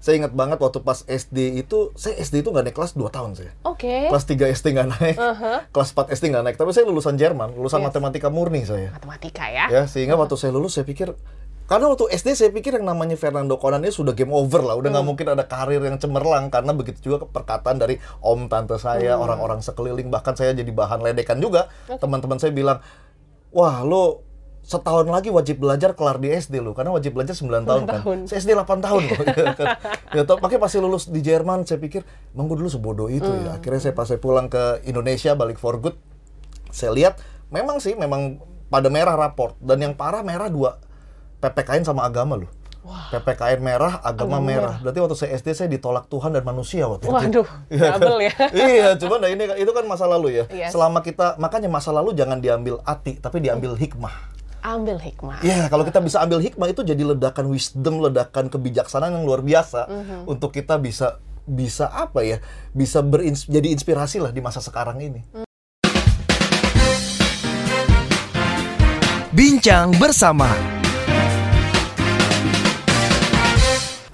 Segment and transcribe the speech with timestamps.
[0.00, 3.36] saya ingat banget waktu pas SD itu, saya SD itu nggak naik kelas 2 tahun
[3.36, 3.52] saya.
[3.62, 4.08] Oke.
[4.08, 5.58] Kelas 3 SD nggak naik, Uh-huh.
[5.68, 6.56] kelas 4 SD nggak naik.
[6.56, 7.86] Tapi saya lulusan Jerman, lulusan Yes.
[7.86, 8.90] matematika murni saya.
[8.90, 9.68] Matematika ya.
[9.68, 11.12] Ya, sehingga waktu saya lulus saya pikir,
[11.64, 14.88] karena waktu SD saya pikir yang namanya Fernando Conan ini sudah game over lah, udah
[14.88, 15.10] nggak Hmm.
[15.12, 19.22] mungkin ada karir yang cemerlang karena begitu juga perkataan dari om tante saya, Hmm.
[19.22, 21.68] orang-orang sekeliling, bahkan saya jadi bahan ledekan juga.
[21.92, 22.80] Teman-teman saya bilang,
[23.50, 24.24] wah lo
[24.70, 28.06] setahun lagi wajib belajar kelar di SD lo, karena wajib belajar 9 tahun kan.
[28.06, 28.18] tahun.
[28.30, 29.18] Saya SD 8 tahun loh.
[29.26, 29.66] ya, kan.
[30.14, 33.26] ya, tau- makanya pas saya lulus di Jerman, saya pikir, emang gue dulu sebodoh itu
[33.26, 33.58] ya.
[33.58, 35.98] Akhirnya saya pas saya pulang ke Indonesia, balik for good,
[36.70, 37.18] saya lihat
[37.50, 38.38] memang sih memang
[38.70, 40.78] pada merah raport dan yang parah merah dua
[41.42, 42.50] PPKN sama agama loh.
[42.80, 44.74] PPKN merah, agama, Agama merah.
[44.80, 47.12] Berarti waktu saya SD saya ditolak Tuhan dan manusia waktu itu.
[47.12, 47.98] Waduh, Iya kan?
[48.00, 48.32] double ya.
[48.72, 50.44] iya, cuman nah ini itu kan masa lalu ya.
[50.48, 50.72] Yes.
[50.72, 54.39] Selama kita makanya masa lalu jangan diambil hati, tapi diambil hikmah.
[54.60, 55.40] Ambil hikmah.
[55.40, 59.88] Iya, kalau kita bisa ambil hikmah itu jadi ledakan wisdom, ledakan kebijaksanaan yang luar biasa
[59.88, 60.18] Mhm.
[60.28, 61.16] untuk kita bisa
[61.48, 62.38] bisa apa ya?
[62.70, 65.20] Bisa berins jadi inspirasi lah di masa sekarang ini.
[69.32, 70.79] Bincang bersama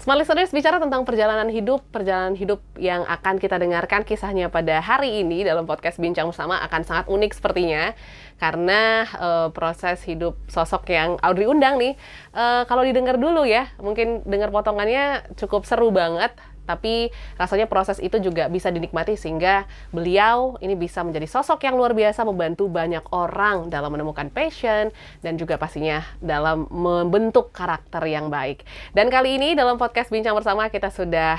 [0.07, 5.27] Smart Listeners bicara tentang perjalanan hidup, perjalanan hidup yang akan kita dengarkan kisahnya pada hari
[5.27, 7.91] ini dalam podcast Bincang Bersama akan sangat unik sepertinya.
[8.39, 11.99] Karena eh, proses hidup sosok yang Audrey undang nih
[12.39, 16.31] eh, kalau didengar dulu ya mungkin dengar potongannya cukup seru banget
[16.67, 19.65] tapi rasanya proses itu juga bisa dinikmati sehingga
[19.95, 24.91] beliau ini bisa menjadi sosok yang luar biasa membantu banyak orang dalam menemukan passion
[25.23, 28.67] dan juga pastinya dalam membentuk karakter yang baik.
[28.93, 31.39] Dan kali ini dalam podcast Bincang Bersama kita sudah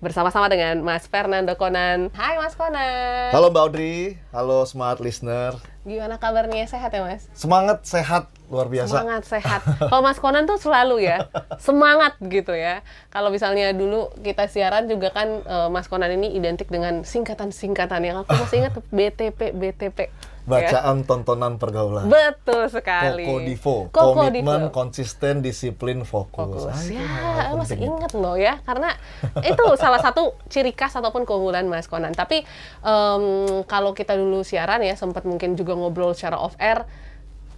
[0.00, 2.08] bersama-sama dengan Mas Fernando Conan.
[2.16, 3.36] Hai Mas Conan.
[3.36, 5.60] Halo Mbak Audrey, halo smart listener.
[5.84, 6.64] Gimana kabarnya?
[6.64, 7.28] Sehat ya Mas?
[7.36, 8.90] Semangat sehat luar biasa.
[8.98, 9.60] Semangat, sehat.
[9.78, 12.82] Kalau Mas Conan tuh selalu ya, semangat gitu ya.
[13.08, 18.16] Kalau misalnya dulu kita siaran juga kan eh, Mas Conan ini identik dengan singkatan-singkatan yang
[18.20, 19.98] aku masih ingat BTP, BTP.
[20.02, 20.10] ya.
[20.50, 22.10] Bacaan tontonan pergaulan.
[22.10, 23.22] Betul sekali.
[23.22, 26.66] Kokodivo, komitmen, konsisten, disiplin, fokus.
[26.66, 26.74] Fokus.
[26.74, 28.98] Ah, itu Ya, masih ingat loh ya, karena
[29.46, 32.10] itu salah satu ciri khas ataupun keunggulan Mas Conan.
[32.10, 32.42] Tapi
[32.82, 33.24] em,
[33.70, 36.82] kalau kita dulu siaran ya, sempat mungkin juga ngobrol secara off air,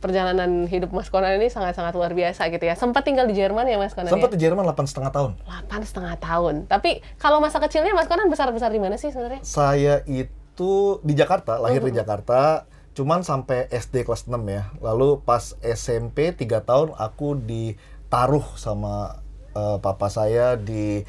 [0.02, 2.74] perjalanan hidup Mas Conan ini sangat-sangat luar biasa gitu ya.
[2.74, 4.36] Sempat tinggal di Jerman ya Mas Conan Sempat ya?
[4.36, 5.30] di Jerman 8 setengah tahun.
[5.38, 6.54] Delapan setengah tahun.
[6.66, 6.90] Tapi
[7.22, 9.40] kalau masa kecilnya Mas Conan besar-besar di mana sih sebenarnya?
[9.46, 12.66] Saya itu di Jakarta, lahir di Jakarta,
[12.98, 14.74] cuman sampai SD kelas 6 ya.
[14.82, 19.22] Lalu pas SMP 3 tahun aku ditaruh sama
[19.54, 21.06] eh, papa saya di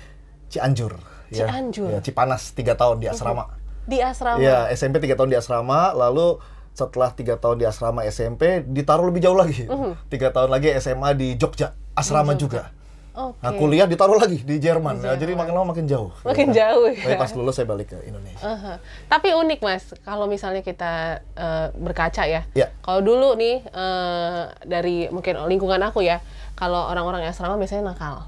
[0.53, 1.01] Cianjur.
[1.33, 1.49] ya.
[1.49, 1.89] Cianjur.
[1.89, 3.57] Ya, Cipanas 3 tahun di asrama.
[3.83, 4.37] Di asrama.
[4.37, 6.37] Iya, SMP 3 tahun di asrama, lalu
[6.73, 9.69] setelah tiga tahun di asrama SMP ditaruh lebih jauh lagi.
[10.09, 12.73] Tiga tahun lagi SMA di Jogja, asrama juga.
[13.13, 13.45] Oke.
[13.45, 15.05] Nah, kuliah ditaruh lagi di Jerman.
[15.05, 16.09] Ya, jadi makin lama makin jauh.
[16.25, 16.97] Makin jauh ya.
[16.97, 18.41] Tapi pas lulus saya balik ke Indonesia.
[18.41, 18.81] Aha.
[19.05, 22.41] Tapi unik mas, kalau misalnya kita eh, berkaca ya.
[22.57, 22.73] Ya.
[22.81, 26.25] Kalau dulu nih eh, dari mungkin lingkungan aku ya,
[26.57, 28.25] kalau orang-orang asrama biasanya nakal.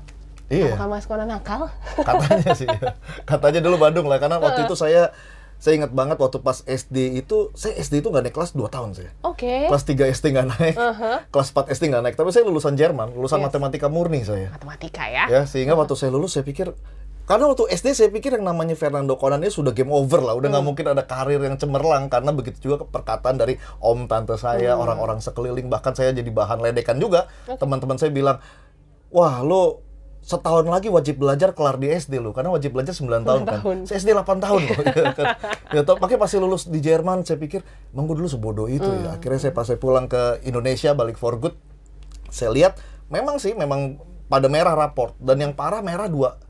[0.54, 0.78] Iya.
[0.78, 1.66] Apakah mas Kona nakal?
[2.06, 2.70] Katanya sih.
[3.30, 5.10] Katanya dulu Bandung lah karena waktu itu saya
[5.66, 8.94] saya ingat banget waktu pas SD itu saya SD itu nggak naik kelas 2 tahun
[8.94, 9.10] saya.
[9.26, 9.66] Oke.
[9.66, 10.76] Kelas 3 SD nggak naik,
[11.34, 12.14] kelas 4 SD nggak naik.
[12.14, 13.50] Tapi saya lulusan Jerman, lulusan Yes.
[13.50, 14.54] matematika murni saya.
[14.54, 15.26] Matematika ya.
[15.26, 16.70] Ya, sehingga waktu saya lulus saya pikir
[17.26, 20.46] karena waktu SD saya pikir yang namanya Fernando Conan ini sudah game over lah, udah
[20.46, 20.70] nggak Hmm.
[20.70, 24.86] mungkin ada karir yang cemerlang karena begitu juga perkataan dari om tante saya, Hmm.
[24.86, 27.26] orang-orang sekeliling, bahkan saya jadi bahan ledekan juga.
[27.50, 28.38] Teman-teman saya bilang,
[29.10, 29.82] wah lo
[30.26, 33.62] setahun lagi wajib belajar kelar di SD lo, karena wajib belajar 9 tahun kan.
[33.62, 33.76] tahun.
[33.86, 34.78] Saya SD 8 tahun loh.
[35.70, 37.62] ya tau, makanya pas saya lulus di Jerman saya pikir,
[37.94, 39.06] emang gue dulu sebodoh itu Hmm.
[39.06, 39.10] ya.
[39.14, 41.54] Akhirnya saya pas saya pulang ke Indonesia balik for good,
[42.28, 46.42] saya lihat memang sih memang pada merah raport dan yang parah merah dua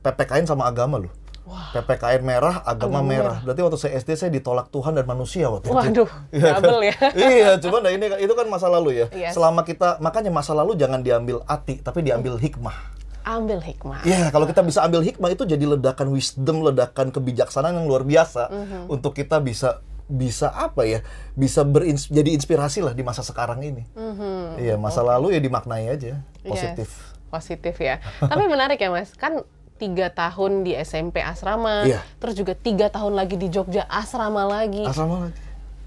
[0.00, 1.12] PPKN sama agama loh.
[1.48, 3.36] PPKN merah, agama, Agama merah.
[3.40, 5.76] Berarti waktu saya SD saya ditolak Tuhan dan manusia waktu itu.
[5.76, 6.60] Waduh, Iya kan?
[6.60, 6.96] double ya.
[7.28, 9.06] iya, cuman nah ini itu kan masa lalu ya.
[9.10, 9.32] Yes.
[9.32, 12.97] Selama kita makanya masa lalu jangan diambil hati, tapi diambil hikmah.
[13.22, 14.02] Ambil hikmah.
[14.02, 18.48] Iya, kalau kita bisa ambil hikmah itu jadi ledakan wisdom, ledakan kebijaksanaan yang luar biasa
[18.48, 18.80] Mhm.
[18.88, 21.04] untuk kita bisa bisa apa ya?
[21.34, 23.84] Bisa berins jadi inspirasi lah di masa sekarang ini.
[23.92, 24.56] Mhm.
[24.56, 26.88] Iya, masa lalu ya dimaknai aja, Yes, positif.
[27.28, 28.00] Positif ya.
[28.18, 29.44] Tapi menarik ya mas, kan
[29.76, 32.00] tiga tahun di SMP asrama, Iya.
[32.18, 34.82] terus juga tiga tahun lagi di Jogja asrama lagi.
[34.82, 35.36] Asrama lagi.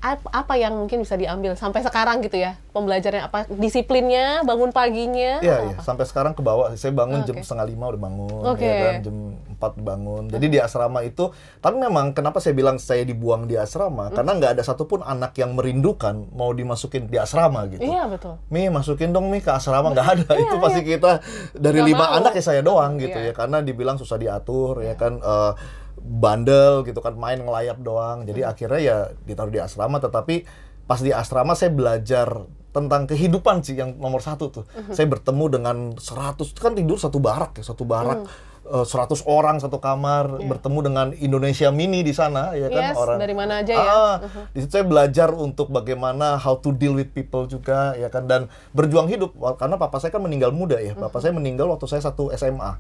[0.02, 5.38] Ap- apa yang mungkin bisa diambil sampai sekarang gitu ya pembelajarannya apa disiplinnya bangun paginya
[5.40, 5.76] Iya, iya.
[5.80, 6.72] Sampai sekarang ke bawah.
[6.74, 8.64] Saya bangun Oh, jam setengah lima udah bangun, Oke.
[8.64, 8.96] ya kan?
[9.02, 9.18] Jam
[9.54, 10.24] 4 bangun.
[10.28, 14.08] Jadi di asrama itu, tapi memang kenapa saya bilang saya dibuang di asrama?
[14.08, 14.16] Hmm.
[14.16, 17.82] Karena nggak ada satupun anak yang merindukan mau dimasukin di asrama gitu.
[17.82, 21.20] iya betul Mi masukin dong Mi ke asrama nggak ada itu pasti kita
[21.54, 22.18] dari Nggak lima mau.
[22.18, 23.28] anak ya saya doang gitu Iya.
[23.28, 25.52] ya karena dibilang susah diatur ya kan eh,
[26.02, 28.52] bandel gitu kan main ngelayap doang jadi Hmm.
[28.52, 30.44] akhirnya ya ditaruh di asrama tetapi
[30.84, 34.92] pas di asrama saya belajar tentang kehidupan sih yang nomor satu tuh Hmm.
[34.92, 38.50] saya bertemu dengan 100 kan tidur satu barak ya satu barak Hmm.
[38.72, 42.84] eh, 100 orang satu kamar bertemu dengan Indonesia mini di sana ya kan.
[42.88, 43.84] Yes, orang dari mana aja ya.
[43.84, 44.16] Ah,
[44.50, 48.48] di situ saya belajar untuk bagaimana how to deal with people juga ya kan dan
[48.72, 50.96] berjuang hidup karena papa saya kan meninggal muda ya.
[50.96, 52.80] Papa saya meninggal waktu saya satu SMA.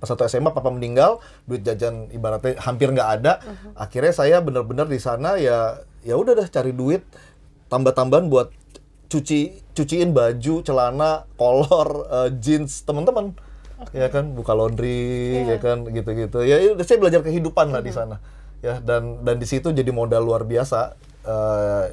[0.00, 3.44] Pas satu SMA papa meninggal, duit jajan ibaratnya hampir nggak ada.
[3.76, 7.04] Akhirnya saya benar-benar di sana ya ya udah dah cari duit
[7.68, 8.48] tambah-tambahan buat
[9.12, 13.36] cuci cuciin baju, celana, kolor, eh, jeans teman-teman.
[13.96, 16.44] Ya kan, buka laundry, ya kan gitu-gitu.
[16.44, 18.20] Ya udah saya belajar kehidupan lah di sana.
[18.60, 21.00] Ya dan dan di situ jadi modal luar biasa.
[21.24, 21.84] Eh,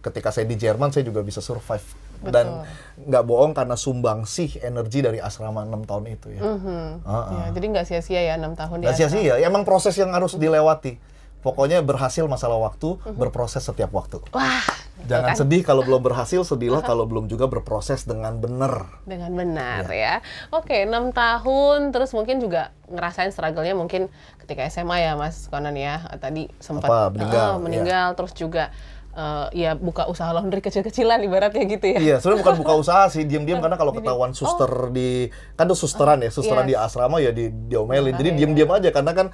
[0.00, 1.84] ketika saya di Jerman saya juga bisa survive
[2.20, 2.64] dan
[3.00, 6.42] nggak bohong karena sumbang sih energi dari asrama 6 tahun itu ya.
[6.44, 7.04] Mhm.
[7.04, 7.24] Ah, ah.
[7.32, 11.00] Ya, jadi nggak sia-sia ya enam tahun Nggak sia-sia, ya emang proses yang harus dilewati.
[11.40, 14.20] Pokoknya berhasil masalah waktu, berproses setiap waktu.
[14.36, 14.60] Wah,
[15.08, 15.36] Jangan kan?
[15.40, 19.00] sedih kalau belum berhasil, sedihlah kalau belum juga berproses dengan benar.
[19.08, 20.20] dengan benar Iya.
[20.20, 20.52] ya.
[20.52, 24.12] Oke, enam tahun terus mungkin juga ngerasain struggle-nya mungkin
[24.44, 26.04] ketika SMA ya Mas Konan ya.
[26.20, 28.68] Tadi sempat Apa, meninggal, Ah, meninggal terus juga
[29.14, 31.98] eh, ya buka usaha laundry kecil-kecilan ibaratnya gitu ya.
[31.98, 36.22] Iya, sebenarnya bukan buka usaha sih, diam-diam karena kalau ketahuan suster di kan tuh susteran
[36.22, 36.70] ya, susteran yes.
[36.70, 38.14] di asrama ya di diomelin.
[38.14, 39.26] Jadi diam-diam aja karena kan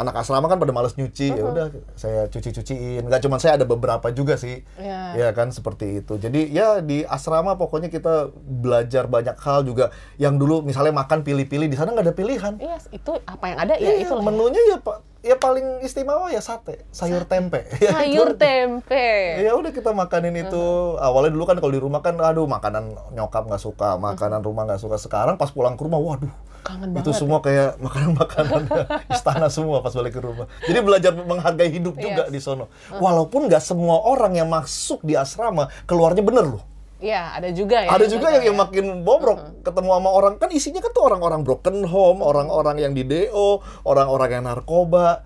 [0.00, 3.04] anak asrama kan pada males nyuci, ya udah saya cuci-cuciin.
[3.04, 4.64] Nggak cuma saya ada beberapa juga sih.
[4.80, 5.14] Iya.
[5.14, 6.16] Ya kan seperti itu.
[6.16, 9.92] Jadi ya di asrama pokoknya kita belajar banyak hal juga.
[10.16, 12.54] Yang dulu misalnya makan pilih-pilih di sana nggak ada pilihan.
[12.56, 16.40] Iya, itu apa yang ada ya Iya, itu menunya ya pak ya paling istimewa ya
[16.40, 19.36] sate sayur tempe Ya, itu sayur tempe.
[19.44, 23.44] ya udah kita makanin itu awalnya dulu kan kalau di rumah kan aduh makanan nyokap
[23.44, 27.40] nggak suka makanan rumah nggak suka sekarang pas pulang ke rumah waduh Kangen itu semua
[27.40, 28.62] kayak makanan-makanan
[29.14, 32.32] istana semua pas balik ke rumah jadi belajar menghargai hidup juga Yes.
[32.32, 36.64] di sono walaupun nggak semua orang yang masuk di asrama keluarnya bener loh
[37.00, 37.88] Iya, ada juga ya.
[37.96, 38.60] ada juga yang, yang ya.
[38.60, 43.08] makin bobrok ketemu sama orang kan isinya kan tuh orang-orang broken home, orang-orang yang di
[43.08, 45.24] DO, orang-orang yang narkoba.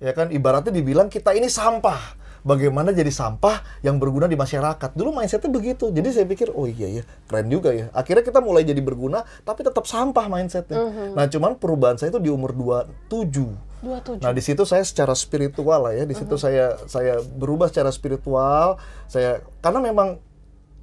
[0.00, 2.16] Ya kan ibaratnya dibilang kita ini sampah.
[2.42, 4.98] Bagaimana jadi sampah yang berguna di masyarakat.
[4.98, 5.94] Dulu mindsetnya begitu.
[5.94, 7.86] Jadi saya pikir, oh iya ya, keren juga ya.
[7.94, 11.14] Akhirnya kita mulai jadi berguna, tapi tetap sampah mindsetnya.
[11.14, 13.72] Nah cuman perubahan saya itu di umur 27.
[13.82, 14.22] Dua tujuh.
[14.22, 18.78] Nah di situ saya secara spiritual lah ya, di situ saya saya berubah secara spiritual.
[19.10, 20.22] Saya karena memang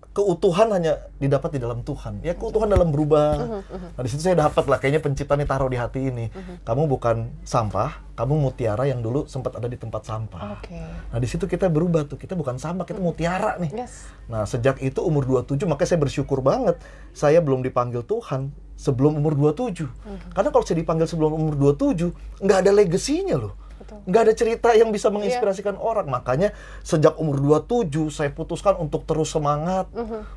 [0.09, 2.25] keutuhan hanya didapat di dalam Tuhan.
[2.25, 3.61] Ya keutuhan dalam berubah.
[3.69, 6.27] Nah di situ saya dapat lah kayaknya pencipta nih taruh di hati ini.
[6.65, 10.59] Kamu bukan sampah, kamu mutiara yang dulu sempat ada di tempat sampah.
[10.59, 10.81] Oke.
[11.13, 12.17] Nah di situ kita berubah tuh.
[12.17, 13.85] Kita bukan sampah, kita mutiara nih.
[13.85, 14.09] Yes.
[14.29, 16.77] Nah, sejak itu umur 27 makanya saya bersyukur banget
[17.13, 19.85] saya belum dipanggil Tuhan sebelum umur 27.
[20.33, 22.11] Karena kalau saya dipanggil sebelum umur 27,
[22.43, 23.53] nggak ada legasinya loh.
[23.89, 24.05] Betul.
[24.05, 26.05] Nggak ada cerita yang bisa menginspirasikan orang.
[26.05, 26.53] Makanya
[26.85, 29.89] sejak umur 27 saya putuskan untuk terus semangat,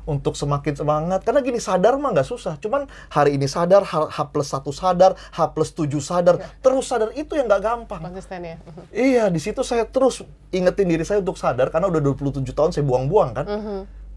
[0.09, 1.21] untuk semakin semangat.
[1.21, 2.57] Karena gini, sadar mah nggak susah.
[2.57, 6.35] Cuman hari ini sadar, H, H plus 1 sadar, H plus 7 sadar,
[6.65, 8.01] terus sadar itu yang nggak gampang.
[8.01, 8.57] Konsisten ya.
[8.89, 12.81] Iya, di situ saya terus ingetin diri saya untuk sadar karena udah 27 tahun saya
[12.81, 13.45] buang-buang kan.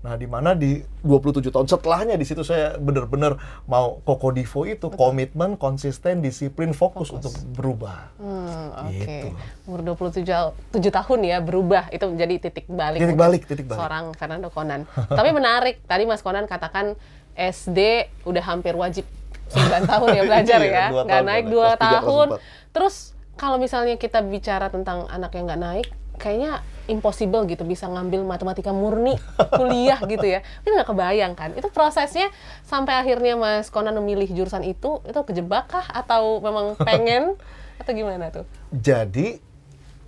[0.06, 5.58] Nah, di mana di 27 tahun setelahnya di situ saya benar-benar mau Kokodivo itu komitmen,
[5.58, 8.14] konsisten, disiplin, fokus, untuk berubah.
[8.22, 8.94] Hmm, oke.
[9.02, 9.28] Gitu.
[9.66, 13.02] Umur 27 7 tahun ya berubah itu menjadi titik balik.
[13.02, 13.82] Titik balik, titik balik.
[13.82, 14.86] Seorang Fernando Conan.
[15.18, 16.94] Tapi menarik, tadi Mas Conan katakan
[17.34, 19.10] SD udah hampir wajib
[19.50, 19.58] 9
[19.90, 20.86] tahun ya belajar Iya, ya.
[20.94, 21.44] Nggak naik nggak naik.
[21.50, 22.28] 2 Kelas tiga, kelas tahun.
[22.70, 22.94] Terus
[23.34, 25.86] kalau misalnya kita bicara tentang anak yang nggak naik,
[26.22, 29.18] kayaknya impossible gitu bisa ngambil matematika murni
[29.54, 30.40] kuliah gitu ya.
[30.62, 31.50] Itu nggak kebayang kan?
[31.54, 32.30] Itu prosesnya
[32.66, 37.34] sampai akhirnya Mas Conan memilih jurusan itu, itu kejebak kah atau memang pengen
[37.80, 38.44] atau gimana tuh?
[38.72, 39.42] Jadi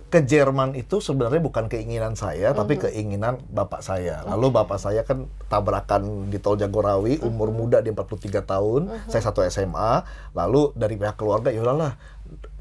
[0.09, 4.25] ke Jerman itu sebenarnya bukan keinginan saya, tapi keinginan bapak saya.
[4.25, 9.45] Lalu bapak saya kan tabrakan di Tol Jagorawi, umur muda di 43 tahun, saya satu
[9.45, 10.01] SMA.
[10.33, 11.93] Lalu dari pihak keluarga, ya udahlah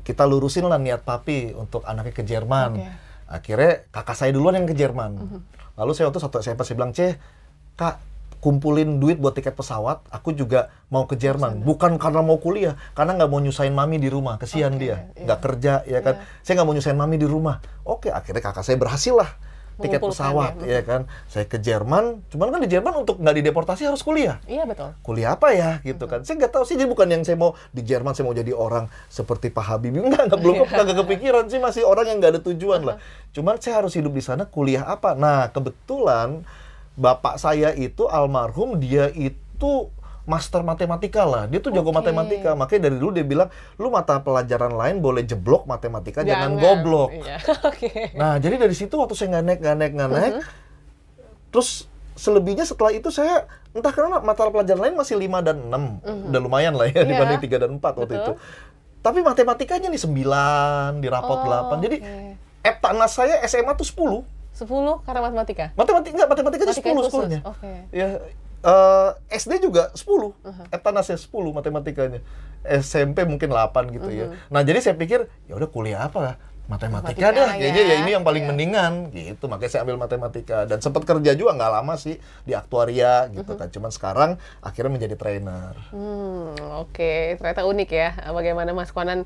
[0.05, 2.71] kita lurusin lah niat papi untuk anaknya ke Jerman.
[2.85, 3.08] Oke.
[3.29, 5.45] Akhirnya kakak saya duluan yang ke Jerman.
[5.77, 7.15] Lalu saya waktu satu SMA saya bilang, "Ceh,
[7.79, 8.03] Kak,
[8.39, 11.63] kumpulin duit buat tiket pesawat, aku juga mau ke Jerman.
[11.67, 14.39] Bukan karena mau kuliah, karena nggak mau nyusahin mami di rumah.
[14.39, 15.27] Kesian Oke, dia, iya.
[15.27, 16.23] nggak kerja, ya kan.
[16.47, 17.59] Saya nggak mau nyusahin mami di rumah.
[17.83, 19.31] Oke, akhirnya kakak saya berhasil lah.
[19.79, 20.79] Tiket pesawat ya.
[20.79, 21.01] ya kan.
[21.31, 24.43] Saya ke Jerman, cuman kan di Jerman untuk nggak dideportasi harus kuliah.
[24.45, 24.93] Iya betul.
[25.01, 26.27] Kuliah apa ya gitu kan.
[26.27, 28.91] Saya nggak tahu sih jadi bukan yang saya mau di Jerman saya mau jadi orang
[29.09, 30.03] seperti Pak Habibie.
[30.09, 32.97] Enggak, enggak belum nggak kepikiran sih masih orang yang nggak ada tujuan lah.
[33.33, 35.15] Cuman saya harus hidup di sana kuliah apa.
[35.15, 36.43] Nah, kebetulan
[36.99, 39.91] bapak saya itu almarhum dia itu
[40.29, 41.49] master matematika lah.
[41.49, 41.99] Dia tuh jago Oke.
[41.99, 42.53] matematika.
[42.53, 47.17] Makanya dari dulu dia bilang, lu mata pelajaran lain boleh jeblok matematika, jangan, goblok.
[47.17, 47.41] Iya.
[47.69, 48.13] Oke.
[48.13, 51.49] Nah, jadi dari situ waktu saya nggak naik, nggak naik, nggak naik, Mm-hmm.
[51.49, 56.29] terus selebihnya setelah itu saya entah kenapa mata pelajaran lain masih 5 dan 6.
[56.29, 57.01] Udah lumayan lah ya.
[57.01, 57.09] Iya.
[57.09, 58.19] dibanding 3 dan 4 waktu Betul.
[58.21, 58.33] itu.
[58.99, 61.81] Tapi matematikanya nih 9, di rapot Oh, 8.
[61.81, 62.37] Jadi oke.
[62.61, 64.27] Eptanas saya SMA tuh 10.
[64.59, 65.71] 10 karena matematika.
[65.73, 67.41] Matematika enggak, matematikanya Matematika 10 khusus, skornya.
[67.47, 67.73] oke.
[67.95, 68.07] Ya
[68.61, 70.05] eh, SD juga 10.
[70.35, 70.67] Uh-huh.
[70.69, 72.21] Eptanasnya 10 matematikanya.
[72.61, 74.27] SMP mungkin 8 gitu ya.
[74.29, 74.37] Uh-huh.
[74.51, 76.37] Nah, jadi saya pikir ya udah kuliah apa?
[76.69, 77.49] Matematika, Matematika dah.
[77.49, 77.65] ya.
[77.65, 78.51] Kayaknya ya ini yang paling Iya.
[78.53, 79.49] mendingan gitu.
[79.49, 83.57] Makanya saya ambil matematika dan sempat kerja juga nggak lama sih di aktuaria gitu Uh-huh.
[83.57, 83.69] kan.
[83.71, 85.73] Cuman sekarang akhirnya menjadi trainer.
[85.89, 87.13] Hmm, oke.
[87.37, 88.11] Ternyata unik ya.
[88.29, 89.25] Bagaimana Mas Konan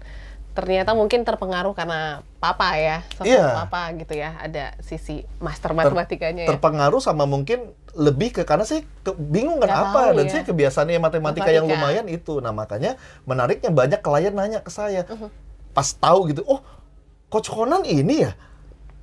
[0.53, 3.47] ternyata mungkin terpengaruh karena papa ya, sosok Iya.
[3.59, 4.37] papa gitu ya.
[4.39, 6.51] Ada sisi master Ter- matematikanya ya.
[6.53, 10.31] terpengaruh sama mungkin lebih ke karena saya ke- bingung kan Nggak apa tahu dan ya.
[10.31, 11.85] saya kebiasaannya matematika, yang Matematika.
[11.85, 15.29] lumayan itu nah makanya menariknya banyak klien nanya ke saya Uh-huh.
[15.71, 16.65] pas tahu gitu oh
[17.27, 18.33] coach Conan ini ya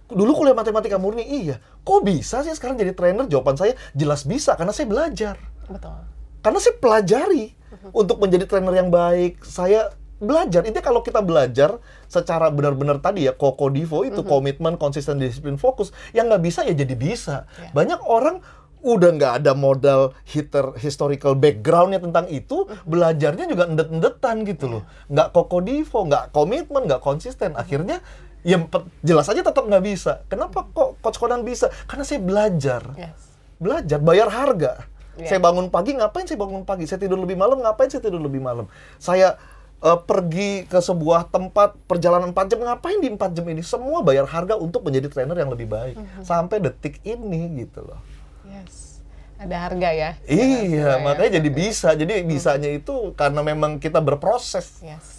[0.08, 4.54] dulu kuliah matematika murni iya kok bisa sih sekarang jadi trainer jawaban saya jelas bisa
[4.54, 5.94] karena saya belajar Betul.
[6.40, 7.94] karena saya pelajari Uh-huh.
[7.96, 13.32] untuk menjadi trainer yang baik saya belajar itu kalau kita belajar secara benar-benar tadi ya
[13.32, 14.26] koko divo itu Uh-huh.
[14.32, 17.70] komitmen konsisten disiplin fokus yang nggak bisa ya jadi bisa Ya.
[17.72, 18.42] banyak orang
[18.80, 25.36] udah nggak ada modal hitter historical backgroundnya tentang itu belajarnya juga endet-endetan gitu loh nggak
[25.36, 28.00] koko divo nggak komitmen nggak konsisten akhirnya
[28.40, 28.56] ya
[29.04, 33.20] jelas aja tetap nggak bisa kenapa kok coach Conan bisa karena saya belajar Yes.
[33.60, 34.88] belajar bayar harga.
[35.20, 35.36] Iya.
[35.36, 36.88] Saya bangun pagi ngapain saya bangun pagi?
[36.88, 38.72] Saya tidur lebih malam ngapain saya tidur lebih malam?
[38.96, 39.36] Saya
[39.80, 43.60] eh, pergi ke sebuah tempat perjalanan 4 jam ngapain di 4 jam ini?
[43.60, 46.00] Semua bayar harga untuk menjadi trainer yang lebih baik.
[46.00, 46.24] Mhm.
[46.24, 48.00] Sampai detik ini gitu loh.
[48.50, 49.02] Yes.
[49.40, 50.10] Ada harga ya.
[50.28, 51.04] Iya, Harga ya.
[51.06, 51.90] makanya jadi bisa.
[51.96, 54.84] Jadi bisanya itu karena memang kita berproses.
[54.84, 55.19] Yes.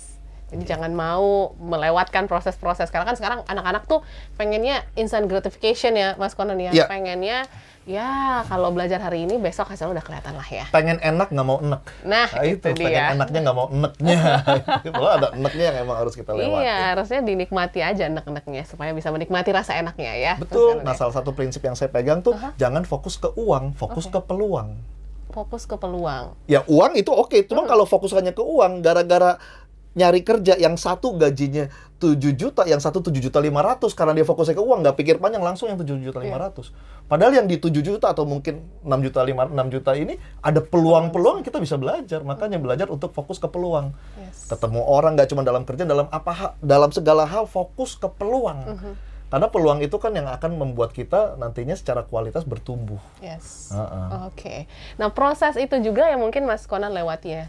[0.51, 2.91] Jadi jangan mau melewatkan proses-proses.
[2.91, 4.03] Karena kan sekarang anak-anak tuh
[4.35, 6.75] pengennya instant gratification ya, Mas Konan ya.
[6.75, 6.91] Iya.
[6.91, 7.47] Pengennya
[7.89, 10.65] ya kalau belajar hari ini besok hasilnya udah kelihatan lah ya.
[10.69, 11.81] Pengen enak nggak mau enek.
[12.05, 13.15] Nah, itu pengen dia.
[13.17, 14.21] enaknya nggak mau eneknya.
[14.95, 16.67] Kalau ada eneknya yang emang harus kita lewati.
[16.67, 20.33] Iya, harusnya dinikmati aja enak-enaknya supaya bisa menikmati rasa enaknya ya.
[20.37, 20.85] Betul.
[20.85, 24.77] Nah, salah satu prinsip yang saya pegang tuh jangan fokus ke uang, fokus ke peluang.
[25.31, 26.35] Fokus ke peluang.
[26.51, 29.39] Ya uang itu oke, cuma kalau fokus hanya ke uang, gara-gara
[29.91, 31.67] nyari kerja yang satu gajinya
[32.01, 35.45] 7 juta, yang satu 7 juta 500 karena dia fokusnya ke uang, nggak pikir panjang
[35.45, 36.73] langsung yang 7 juta 500.
[37.11, 41.43] Padahal yang di 7 juta atau mungkin 6 juta 5 6 juta ini ada peluang-peluang
[41.45, 42.23] kita bisa belajar.
[42.25, 43.93] Makanya belajar untuk fokus ke peluang.
[44.17, 44.49] Yes.
[44.49, 48.65] Ketemu orang nggak cuma dalam kerja, dalam apa dalam segala hal fokus ke peluang.
[49.31, 52.99] Karena peluang itu kan yang akan membuat kita nantinya secara kualitas bertumbuh.
[53.23, 53.71] Yes.
[53.71, 54.07] Heeh.
[54.27, 54.57] Oke.
[54.99, 57.45] Nah, proses itu juga yang mungkin Mas Konan lewati ya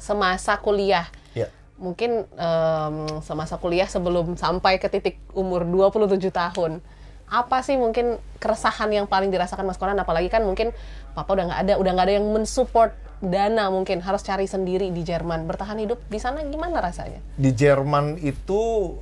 [0.00, 1.04] semasa kuliah.
[1.36, 1.52] Ya.
[1.76, 6.80] Mungkin em, semasa kuliah sebelum sampai ke titik umur 27 tahun.
[7.26, 10.70] Apa sih mungkin keresahan yang paling dirasakan Mas Konan apalagi kan mungkin
[11.12, 15.02] papa udah nggak ada, udah nggak ada yang mensupport dana mungkin harus cari sendiri di
[15.02, 15.44] Jerman.
[15.44, 17.18] Bertahan hidup di sana gimana rasanya?
[17.34, 18.94] di Jerman itu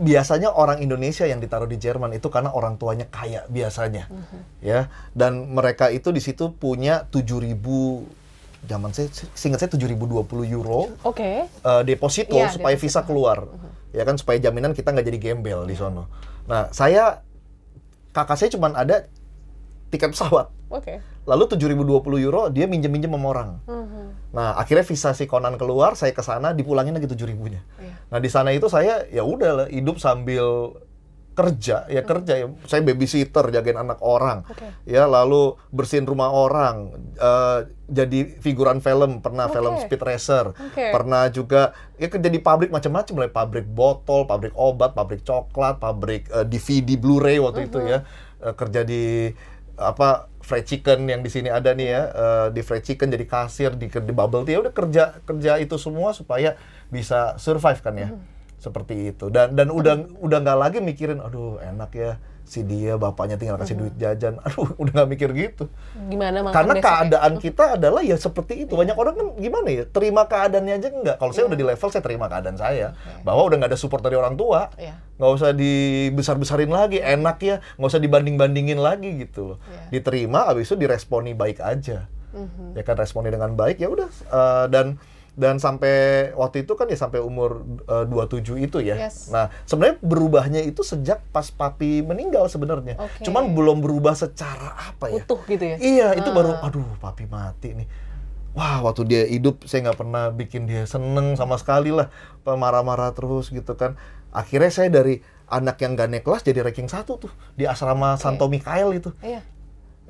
[0.00, 4.08] biasanya orang Indonesia yang ditaruh di Jerman itu karena orang tuanya kaya biasanya
[4.64, 7.60] ya dan mereka itu di situ punya 7000
[8.62, 11.46] zaman saya seingat saya 7020 euro Oke.
[11.46, 12.84] eh, deposito Iya, supaya deposito.
[12.92, 13.38] visa keluar
[13.90, 16.06] ya kan supaya jaminan kita nggak jadi gembel di sono
[16.44, 17.24] nah saya
[18.10, 19.06] kakak saya cuma ada
[19.88, 21.00] tiket pesawat Oke.
[21.24, 21.82] lalu 7020
[22.20, 24.02] euro dia minjem-minjem sama orang Mhm.
[24.30, 27.66] Nah, akhirnya visa si Conan keluar, saya ke sana dipulangin lagi tujuh ribunya.
[27.82, 27.94] Iya.
[28.14, 30.70] Nah, di sana itu saya ya udah hidup sambil
[31.40, 32.46] kerja, ya kerja ya.
[32.68, 34.44] Saya babysitter, jagain anak orang.
[34.44, 34.68] Oke.
[34.84, 39.56] Ya, lalu bersihin rumah orang, eh, jadi figuran film, pernah Oke.
[39.56, 40.52] film Speed Racer.
[40.52, 40.92] Oke.
[40.92, 46.28] Pernah juga ya kerja di pabrik macam-macam, mulai pabrik botol, pabrik obat, pabrik coklat, pabrik
[46.28, 48.04] eh, DVD Blu-ray waktu itu ya.
[48.44, 49.32] Eh, kerja di
[49.80, 53.70] apa fried chicken yang di sini ada nih ya eh, di fried chicken jadi kasir
[53.80, 56.60] di di bubble tea Ya udah kerja kerja itu semua supaya
[56.92, 58.08] bisa survive kan ya
[58.60, 63.38] seperti itu dan dan udah udah nggak lagi mikirin aduh enak ya si dia bapaknya
[63.38, 64.40] tinggal kasih duit jajan.
[64.44, 65.70] Aduh, udah nggak mikir gitu.
[66.10, 66.90] Gimana makan Karena besok ya?
[66.90, 68.74] keadaan kita adalah ya seperti itu.
[68.74, 71.16] Banyak orang kan gimana ya, terima keadaannya aja enggak.
[71.22, 72.98] Kalau saya udah di level, saya terima keadaan saya.
[73.22, 74.66] Bahwa udah nggak ada support dari orang tua.
[74.74, 74.98] Iya.
[75.22, 77.56] Nggak usah dibesar-besarin lagi, enak ya.
[77.78, 79.58] Nggak usah dibanding-bandingin lagi gitu loh.
[79.70, 80.02] Iya.
[80.02, 82.10] Diterima, habis itu diresponi baik aja.
[82.34, 82.74] Mhm.
[82.74, 84.10] Ya kan, responi dengan baik, ya udah.
[84.10, 84.98] Eh, dan
[85.38, 89.06] dan sampai waktu itu kan ya sampai umur eh, 27 itu ya.
[89.06, 89.30] Yes.
[89.30, 92.98] Nah, sebenarnya berubahnya itu sejak pas papi meninggal sebenarnya.
[92.98, 93.22] Oke.
[93.24, 95.22] Cuman belum berubah secara apa ya?
[95.22, 95.76] Utuh gitu ya?
[95.78, 96.34] Iya, itu Ah.
[96.34, 97.88] baru, aduh, papi mati nih.
[98.50, 102.10] Wah, waktu dia hidup saya nggak pernah bikin dia seneng sama sekali lah,
[102.42, 103.94] marah-marah terus gitu kan.
[104.34, 108.46] Akhirnya saya dari anak yang gak naik kelas jadi ranking satu tuh di asrama Santo
[108.46, 109.10] Mikael itu.
[109.18, 109.42] Iya.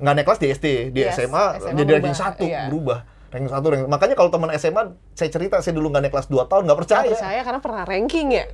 [0.01, 2.65] Nggak naik kelas di SD, di Yes, SMA, SMA jadi ranking satu, iya.
[2.69, 3.05] berubah.
[3.31, 3.87] Ranking satu, ranking.
[3.87, 6.77] makanya kalau teman SMA saya cerita saya dulu nggak naik kelas 2 tahun nggak Nggak
[6.77, 7.09] percaya.
[7.09, 8.45] percaya karena pernah ranking ya?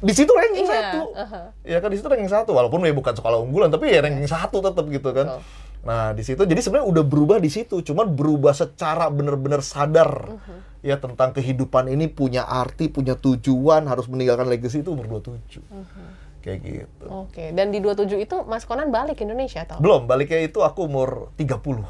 [0.00, 1.00] Di situ ranking Iya, satu.
[1.12, 1.40] aha.
[1.60, 4.62] Ya kan di situ ranking satu, walaupun ya bukan sekolah unggulan, tapi ya ranking satu
[4.62, 5.26] tetap gitu kan.
[5.28, 5.42] Betul.
[5.80, 10.56] Nah di situ, jadi sebenarnya udah berubah di situ, cuman berubah secara benar-benar sadar Mhm.
[10.80, 16.04] ya tentang kehidupan ini punya arti, punya tujuan, harus meninggalkan legacy itu umur 27 Mhm.
[16.40, 17.06] kayak gitu.
[17.10, 19.76] Oke, dan di 27 itu Mas Konan balik ke Indonesia atau?
[19.76, 21.84] Belum, baliknya itu aku umur 30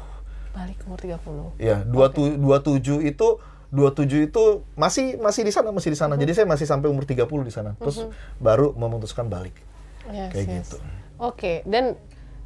[0.51, 1.55] Balik umur 30.
[1.61, 3.27] Ya, 27 27 itu
[3.71, 4.43] 27 itu
[4.75, 6.19] masih masih di sana, masih di sana.
[6.19, 7.71] Jadi saya masih sampai umur 30 di sana.
[7.79, 8.03] Terus
[8.37, 9.55] baru memutuskan balik.
[10.11, 10.55] Yes, Kayak yes.
[10.59, 10.77] gitu.
[11.21, 11.95] Oke, dan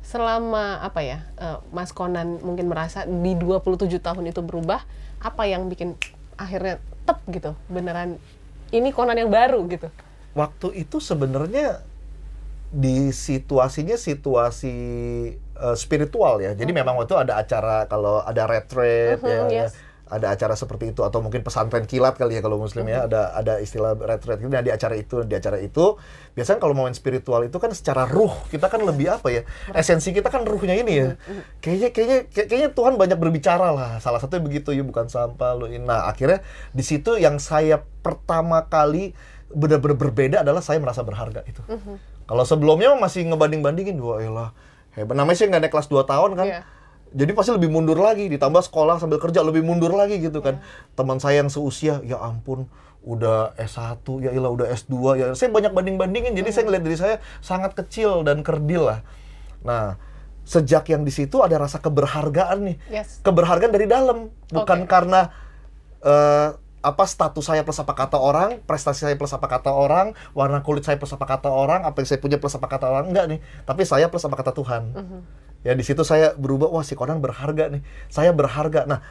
[0.05, 4.85] selama apa ya, eh, Mas Konan mungkin merasa di 27 tahun itu berubah,
[5.17, 5.97] apa yang bikin
[6.38, 6.77] akhirnya
[7.09, 8.21] tep gitu, beneran
[8.69, 9.89] ini Konan yang baru gitu?
[10.38, 11.81] Waktu itu sebenarnya
[12.69, 14.75] di situasinya situasi
[15.55, 16.51] eh, spiritual ya.
[16.51, 19.74] Jadi memang waktu itu ada acara kalau ada retreat Mhm, ya, ya, yes.
[20.05, 23.09] ada acara seperti itu atau mungkin pesantren kilat kali ya kalau muslim ya.
[23.09, 24.47] Ada ada istilah retreat gitu.
[24.47, 25.97] Nah, di acara itu di acara itu
[26.31, 30.29] biasanya kalau momen spiritual itu kan secara ruh kita kan lebih apa ya esensi kita
[30.29, 31.07] kan ruhnya ini ya.
[31.57, 33.97] Kayaknya kayaknya kayak- kayaknya Tuhan banyak berbicara lah.
[33.97, 39.17] Salah satunya begitu ya bukan sampah lo nah akhirnya di situ yang saya pertama kali
[39.50, 41.63] benar-benar berbeda adalah saya merasa berharga itu.
[42.25, 44.50] Kalau sebelumnya masih ngebanding-bandingin wah elah
[44.95, 46.61] hebat namanya sih nggak naik kelas 2 tahun kan Iya.
[47.15, 50.59] jadi pasti lebih mundur lagi, ditambah sekolah sambil kerja lebih mundur lagi gitu kan.
[50.99, 52.67] Teman saya yang seusia, ya ampun,
[53.07, 56.35] udah S1, ya ilah udah S2, ya saya banyak banding-bandingin.
[56.35, 58.99] Jadi saya ngeliat diri saya sangat kecil dan kerdil lah.
[59.63, 59.95] Nah,
[60.43, 62.77] sejak yang di situ ada rasa keberhargaan nih.
[62.91, 63.23] Yes.
[63.23, 64.89] Keberhargaan dari dalam, bukan Oke.
[64.91, 65.31] karena
[66.03, 66.49] eh,
[66.85, 70.85] apa status saya plus apa kata orang, prestasi saya plus apa kata orang, warna kulit
[70.85, 73.39] saya plus apa kata orang, apa yang saya punya plus apa kata orang, enggak nih.
[73.65, 74.93] Tapi saya plus apa kata Tuhan.
[75.65, 77.81] Ya di situ saya berubah, wah si Conan berharga nih.
[78.13, 78.85] Saya berharga.
[78.85, 79.01] Nah,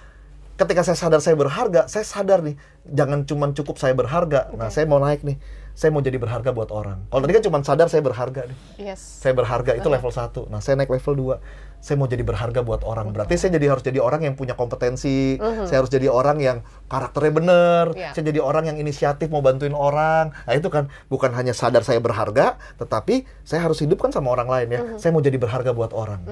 [0.54, 2.54] ketika saya sadar saya berharga, saya sadar nih,
[2.86, 4.54] jangan cuma cukup saya berharga.
[4.54, 5.34] Nah, saya mau naik nih.
[5.74, 7.10] Saya mau jadi berharga buat orang.
[7.10, 8.58] Kalau tadi kan cuma sadar saya berharga nih.
[8.94, 9.02] Yes.
[9.18, 10.46] Saya berharga itu level 1.
[10.46, 11.42] Nah, saya naik level 2.
[11.84, 13.12] Saya mau jadi berharga buat orang.
[13.12, 15.36] Berarti saya jadi harus jadi orang yang punya kompetensi.
[15.68, 17.84] Saya harus jadi orang yang karakternya bener.
[17.92, 18.16] Iya.
[18.16, 20.32] Saya jadi orang yang inisiatif mau bantuin orang.
[20.32, 24.48] Nah, itu kan bukan hanya sadar saya berharga, tetapi saya harus hidup kan sama orang
[24.48, 24.80] lain ya.
[24.96, 26.24] Saya mau jadi berharga buat orang.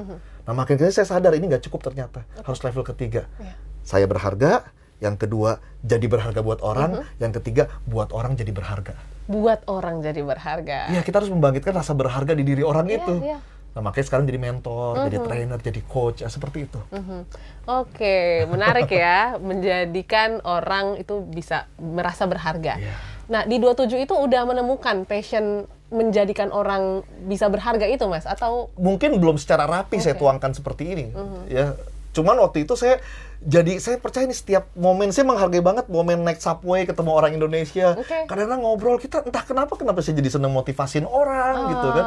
[0.48, 2.24] Nah, makin kali saya sadar ini nggak cukup ternyata.
[2.40, 3.28] Harus level ketiga.
[3.36, 3.52] Iya.
[3.84, 4.72] Saya berharga,
[5.04, 8.96] yang kedua jadi berharga buat orang, yang ketiga buat orang jadi berharga.
[9.28, 10.88] Buat orang jadi berharga.
[10.96, 13.14] Iya, kita harus membangkitkan rasa berharga di diri orang Iya, itu.
[13.20, 13.38] iya.
[13.72, 16.80] Nah, makanya sekarang jadi mentor, jadi trainer, jadi coach, ya seperti itu.
[16.92, 17.24] Mhm.
[17.64, 22.76] Oke, menarik ya, menjadikan orang itu bisa merasa berharga.
[22.76, 22.94] Iya.
[23.32, 28.28] Nah, di 27 itu udah menemukan passion menjadikan orang bisa berharga itu, Mas?
[28.28, 30.24] Atau Mungkin belum secara rapi saya Oke.
[30.24, 31.06] tuangkan seperti ini,
[31.48, 31.76] ya.
[32.12, 33.00] Cuman waktu itu saya
[33.42, 37.98] jadi saya percaya nih setiap momen saya menghargai banget momen naik subway ketemu orang Indonesia.
[37.98, 38.30] Oke.
[38.30, 42.04] Kadang-kadang ngobrol kita entah kenapa kenapa saya jadi seneng motivasin orang gitu kan.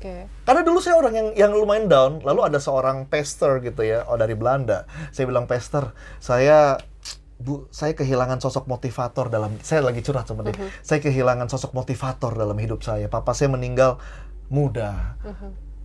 [0.00, 0.14] Oke.
[0.48, 4.16] Karena dulu saya orang yang yang lumayan down, lalu ada seorang pastor gitu ya, oh
[4.16, 4.88] dari Belanda.
[5.12, 5.92] Saya bilang pastor,
[6.24, 6.80] saya
[7.38, 10.58] Bu, saya kehilangan sosok motivator dalam saya lagi curhat sama dia.
[10.82, 13.06] Saya kehilangan sosok motivator dalam hidup saya.
[13.06, 14.02] Papa saya meninggal
[14.50, 15.14] muda.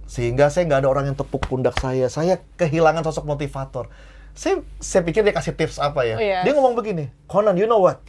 [0.09, 2.09] Sehingga saya nggak ada orang yang tepuk pundak saya.
[2.09, 3.85] Saya kehilangan sosok motivator.
[4.33, 6.17] Saya saya pikir dia kasih tips apa ya.
[6.17, 6.41] Oh, yes.
[6.41, 8.01] Dia ngomong begini, "Conan, you know what?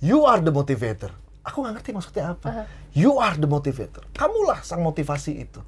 [0.00, 2.64] You are the motivator." Aku nggak ngerti maksudnya apa.
[2.92, 4.04] You are the motivator.
[4.12, 5.60] Kamulah sang motivasi itu.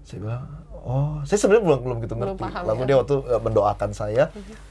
[0.00, 0.42] Saya bilang,
[0.80, 2.42] oh, saya sebenarnya belum belum gitu Belum ngerti.
[2.42, 2.86] paham, Lalu ya.
[2.88, 4.22] dia waktu eh, mendoakan saya,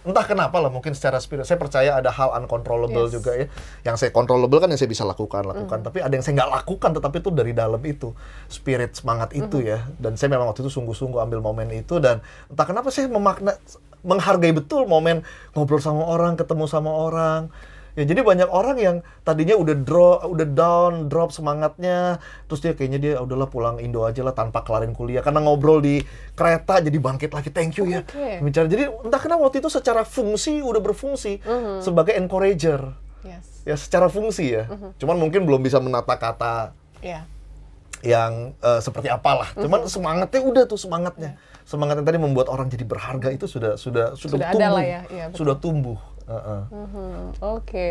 [0.04, 1.46] entah kenapa lah, mungkin secara spirit.
[1.46, 3.14] Saya percaya ada hal uncontrollable Yes.
[3.14, 3.46] juga ya.
[3.86, 5.80] Yang saya controllable kan yang saya bisa lakukan, lakukan.
[5.80, 8.12] Tapi ada yang saya nggak lakukan, tetapi itu dari dalam itu,
[8.50, 9.86] spirit semangat itu ya.
[9.96, 13.56] Dan saya memang waktu itu sungguh-sungguh ambil momen itu dan entah kenapa saya memakna,
[14.02, 17.52] menghargai betul momen ngobrol sama orang, ketemu sama orang.
[17.98, 23.00] Ya jadi banyak orang yang tadinya udah drop, udah down, drop semangatnya, terus dia kayaknya
[23.02, 26.00] dia "Ah, udahlah pulang Indo aja lah tanpa kelarin kuliah karena ngobrol di
[26.32, 27.50] kereta jadi bangkit lagi.
[27.52, 28.06] Thank you ya.
[28.08, 28.40] Oke.
[28.40, 28.72] Bicara.
[28.72, 31.84] Jadi entah kenapa waktu itu secara fungsi udah berfungsi Mhm.
[31.84, 32.94] sebagai encourager.
[33.20, 33.68] Yes.
[33.68, 34.64] Ya secara fungsi ya.
[34.70, 34.96] Mhm.
[34.96, 36.72] Cuman mungkin belum bisa menata kata
[37.04, 37.28] Ya.
[38.00, 39.52] yang eh, seperti apalah.
[39.54, 39.62] Mhm.
[39.66, 41.36] Cuman semangatnya udah tuh semangatnya.
[41.70, 44.82] Semangat yang tadi membuat orang jadi berharga itu sudah sudah sudah, Sudah tumbuh.
[44.82, 45.38] ya, betul.
[45.38, 46.00] sudah tumbuh.
[46.26, 46.62] Heeh.
[46.70, 47.90] Mhm, Oke,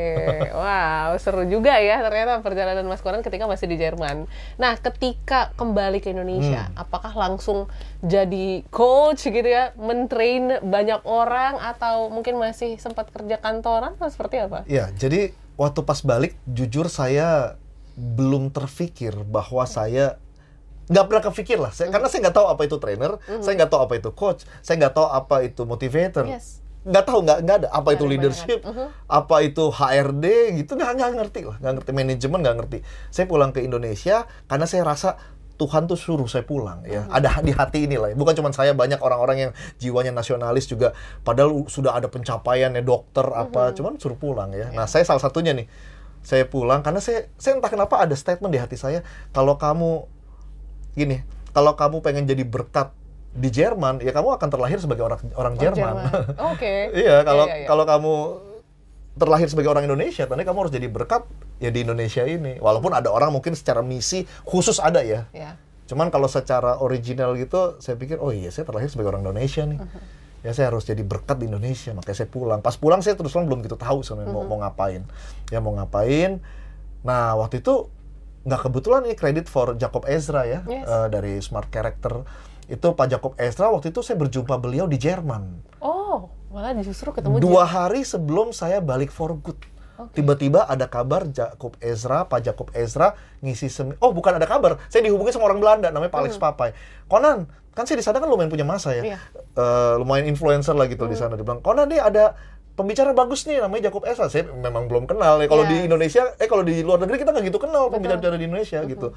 [0.54, 4.30] wow seru juga ya ternyata perjalanan Mas Konan ketika masih di Jerman.
[4.54, 6.78] Nah, ketika kembali ke Indonesia, Hmm.
[6.78, 7.66] apakah langsung
[8.00, 14.38] jadi coach gitu ya, mentrain banyak orang atau mungkin masih sempat kerja kantoran atau seperti
[14.38, 14.62] apa?
[14.66, 17.58] Ya, jadi waktu pas balik, jujur saya
[17.94, 20.22] belum terfikir bahwa saya
[20.88, 23.12] nggak pernah kepikir lah, saya, karena saya nggak tahu apa itu trainer,
[23.44, 26.64] saya nggak tahu apa itu coach, saya nggak tahu apa itu motivator, Yes.
[26.88, 28.88] nggak tahu nggak nggak ada apa Nggak itu ada leadership, bayangan.
[29.04, 30.24] apa itu HRD
[30.64, 32.78] gitu nggak nggak ngerti lah, nggak ngerti manajemen nggak ngerti.
[33.12, 35.20] Saya pulang ke Indonesia karena saya rasa
[35.58, 37.04] Tuhan tuh suruh saya pulang ya.
[37.10, 38.14] Ada di hati ini lah.
[38.14, 40.94] Bukan cuma saya banyak orang-orang yang jiwanya nasionalis juga
[41.26, 44.70] padahal sudah ada pencapaian ya dokter apa cuman suruh pulang ya.
[44.70, 45.66] Nah, saya salah satunya nih.
[46.22, 49.02] Saya pulang karena saya saya entah kenapa ada statement di hati saya
[49.34, 50.06] kalau kamu
[50.98, 51.16] gini,
[51.54, 52.90] kalau kamu pengen jadi berkat
[53.38, 55.94] di Jerman, ya kamu akan terlahir sebagai orang orang Oh, Jerman.
[56.52, 56.90] Oke.
[56.90, 57.68] Iya, kalau Iya, iya, iya.
[57.70, 58.14] kalau kamu
[59.18, 61.26] terlahir sebagai orang Indonesia, tadi kamu harus jadi berkat
[61.58, 62.58] ya di Indonesia ini.
[62.62, 65.26] Walaupun ada orang mungkin secara misi khusus ada ya.
[65.34, 65.58] Ya.
[65.90, 69.80] Cuman kalau secara original gitu, saya pikir oh iya saya terlahir sebagai orang Indonesia nih.
[70.46, 72.62] Ya saya harus jadi berkat di Indonesia, makanya saya pulang.
[72.62, 75.02] Pas pulang saya terus terang belum gitu tahu sebenarnya mau, mau ngapain.
[75.50, 76.38] Ya mau ngapain.
[77.02, 77.90] Nah waktu itu
[78.48, 80.88] nggak kebetulan ini kredit for Jacob Ezra ya Yes.
[80.88, 82.24] eh, dari Smart Character.
[82.68, 85.60] Itu Pak Jacob Ezra waktu itu saya berjumpa beliau di Jerman.
[85.80, 89.56] Oh, malah justru ketemu Dua hari sebelum saya balik for good.
[89.98, 90.22] Oke.
[90.22, 93.98] Tiba-tiba ada kabar Jacob Ezra, Pak Jacob Ezra ngisi semi.
[93.98, 94.78] Oh, bukan ada kabar.
[94.86, 96.70] Saya dihubungi sama orang Belanda namanya Pak Alex Papai.
[97.10, 99.02] Konan, kan saya di sana kan lumayan punya masa ya.
[99.02, 99.10] Hmm.
[99.10, 99.18] Iya.
[99.58, 101.34] Eh, lumayan influencer lah gitu di sana.
[101.34, 102.38] Dia bilang, "Konan nih ada
[102.78, 105.50] pembicara bagus nih namanya Jacob Ezra." Saya memang belum kenal ya.
[105.50, 105.86] Kalau di Yes.
[105.90, 109.10] Indonesia, eh kalau di luar negeri kita nggak gitu kenal pembicara di Indonesia gitu.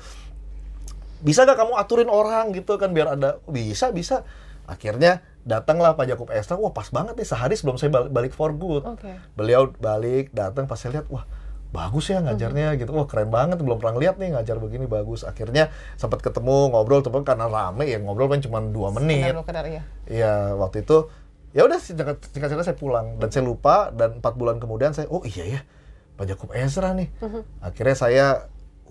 [1.22, 4.26] Bisa gak kamu aturin orang gitu kan biar ada bisa bisa.
[4.66, 6.58] Akhirnya datanglah Pak Jacob Ezra.
[6.58, 9.10] Wah, pas banget nih sehari sebelum saya bal- balik for good Oke.
[9.34, 11.26] beliau balik datang pas saya lihat wah
[11.72, 15.72] bagus ya ngajarnya gitu wah keren banget belum pernah lihat nih ngajar begini bagus akhirnya
[15.96, 19.82] sempat ketemu ngobrol tapi karena rame ya ngobrol kan cuma dua menit Sekedar ya.
[20.04, 21.08] Iya waktu itu
[21.52, 23.20] ya udah singkat cerita saya pulang.
[23.20, 25.62] Dan saya lupa dan empat bulan kemudian saya oh iya ya
[26.16, 27.10] Pak Jacob Ezra nih.
[27.60, 28.26] Akhirnya saya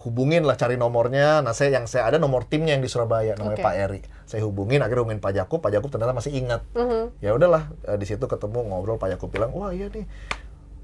[0.01, 1.45] hubungin lah cari nomornya.
[1.45, 3.67] Nah saya yang saya ada nomor timnya yang di Surabaya namanya Oke.
[3.69, 4.01] Pak Eri.
[4.25, 6.65] Saya hubungin akhirnya hubungin Pak Jacob Pak Jacob ternyata masih ingat.
[6.73, 7.21] Mhm.
[7.21, 10.09] ya udahlah eh, di situ ketemu ngobrol Pak Yakub bilang wah iya nih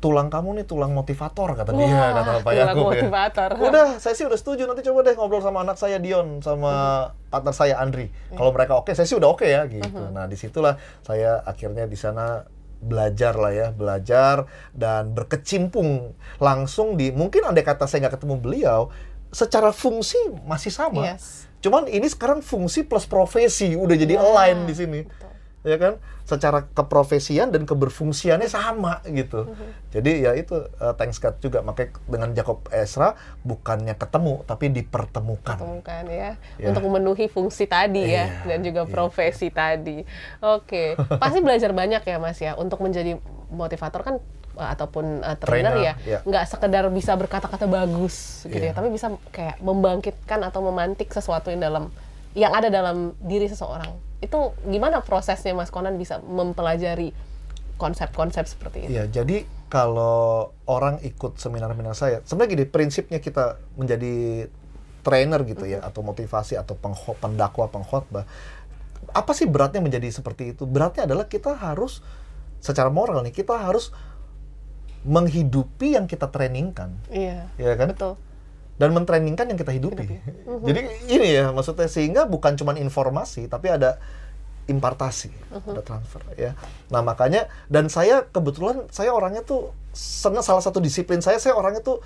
[0.06, 3.02] tulang kamu nih tulang motivator kata dia Wah, kata Pak Yakub ya.
[3.02, 3.48] motivator.
[3.58, 6.70] udah saya sih udah setuju nanti coba deh ngobrol sama anak saya Dion sama
[7.26, 10.78] partner saya Andri kalau mereka oke saya sih udah oke ya gitu nah di situlah
[11.02, 17.84] saya akhirnya di sana belajar lah ya belajar dan berkecimpung langsung di mungkin andai kata
[17.84, 18.80] saya nggak ketemu beliau
[19.28, 21.50] secara fungsi masih sama Yes.
[21.58, 25.28] cuman ini sekarang fungsi plus profesi udah jadi Wah, align di sini betul.
[25.66, 29.66] Ya kan secara keprofesian dan keberfungsiannya sama gitu Mhm.
[29.90, 35.58] jadi ya itu uh, thanks God juga makanya dengan Jacob Ezra bukannya ketemu tapi dipertemukan
[35.58, 36.70] temukan ya, Ya.
[36.70, 38.90] untuk memenuhi fungsi tadi ya Iya, dan juga iya.
[38.90, 40.06] profesi tadi.
[40.38, 44.14] Oke, pasti belajar banyak ya Mas ya untuk menjadi motivator kan
[44.54, 46.18] eh, ataupun eh, trainer, Trainer, ya, iya.
[46.22, 48.70] nggak sekedar bisa berkata-kata bagus gitu Iya.
[48.70, 51.90] ya, tapi bisa kayak membangkitkan atau memantik sesuatu yang dalam
[52.32, 54.05] yang ada dalam diri seseorang.
[54.20, 57.12] Itu gimana prosesnya Mas Konan bisa mempelajari
[57.76, 58.96] konsep-konsep seperti itu?
[58.96, 64.46] Iya, jadi kalau orang ikut seminar-seminar saya, sebenarnya gini, prinsipnya kita menjadi
[65.04, 68.24] trainer gitu ya, atau motivasi, atau pengho- pendakwa, pengkhotbah,
[69.12, 70.64] apa sih beratnya menjadi seperti itu?
[70.64, 72.00] Beratnya adalah kita harus,
[72.64, 73.92] secara moral nih, kita harus
[75.06, 77.94] menghidupi yang kita trainingkan, Iya, ya kan?
[77.94, 78.14] betul.
[78.76, 80.04] Dan mentrainingkan yang kita hidupi.
[80.68, 83.96] Jadi ini ya, maksudnya sehingga bukan cuma informasi, tapi ada
[84.66, 86.58] impartasi, ada transfer ya.
[86.90, 91.86] Nah makanya dan saya kebetulan saya orangnya tuh senang salah satu disiplin saya saya orangnya
[91.86, 92.02] tuh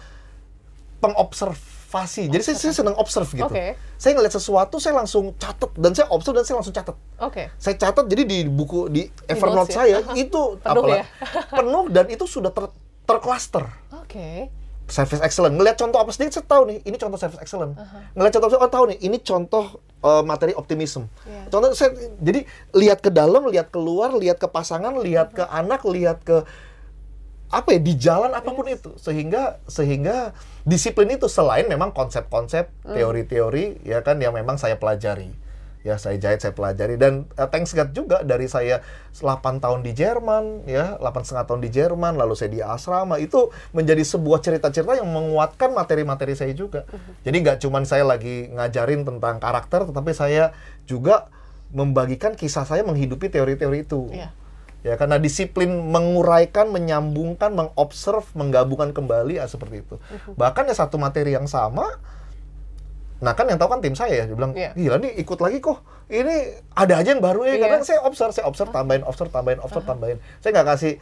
[1.00, 2.28] pengobservasi.
[2.28, 3.48] Jadi saya, saya senang observe gitu.
[3.48, 3.74] Oke.
[3.96, 6.96] Saya ngeliat sesuatu saya langsung catat dan saya observe dan saya langsung catat.
[7.18, 7.48] Oke.
[7.56, 9.76] Saya catat jadi di buku di Evernote ya?
[9.80, 11.04] saya itu Penuh apalah- ya?
[11.48, 12.68] penuh dan itu sudah ter
[13.08, 13.64] tercluster
[13.96, 14.52] Oke.
[14.90, 15.54] Service excellent.
[15.56, 17.78] Ngelihat contoh apa sedikit saya tahu nih, ini contoh service excellent.
[18.18, 19.64] Ngelihat contoh oh tahu nih, ini contoh
[20.02, 21.06] uh, materi optimism.
[21.24, 21.48] Iya.
[21.48, 26.20] Contoh saya jadi lihat ke dalam, lihat keluar, lihat ke pasangan, lihat ke anak, lihat
[26.26, 26.42] ke
[27.50, 30.30] apa ya di jalan apa pun itu sehingga sehingga
[30.62, 32.94] disiplin itu selain memang konsep-konsep Hmm.
[32.94, 35.34] teori-teori ya kan yang memang saya pelajari
[35.80, 37.00] ya saya jahit saya pelajari.
[37.00, 38.84] Dan uh, thanks God juga dari saya
[39.16, 43.16] 8 tahun di Jerman ya 8 setengah tahun di Jerman lalu saya di asrama.
[43.16, 46.84] Itu menjadi sebuah cerita-cerita yang menguatkan materi-materi saya juga.
[47.24, 50.52] Jadi nggak cuman saya lagi ngajarin tentang karakter tetapi saya
[50.84, 51.32] juga
[51.70, 54.10] membagikan kisah saya menghidupi teori-teori itu.
[54.10, 54.30] Iya.
[54.80, 60.00] ya karena disiplin menguraikan menyambungkan mengobserv menggabungkan kembali ya seperti itu.
[60.40, 62.00] Bahkan ya satu materi yang sama
[63.20, 64.72] nah kan yang tahu kan tim saya ya dia bilang Iya.
[64.72, 65.78] gila nih ikut lagi kok.
[66.08, 66.36] Ini
[66.72, 67.62] ada aja yang baru ya Iya.
[67.62, 70.18] kadang saya observe saya observe tambahin observe tambahin observe tambahin.
[70.40, 70.92] Saya nggak kasih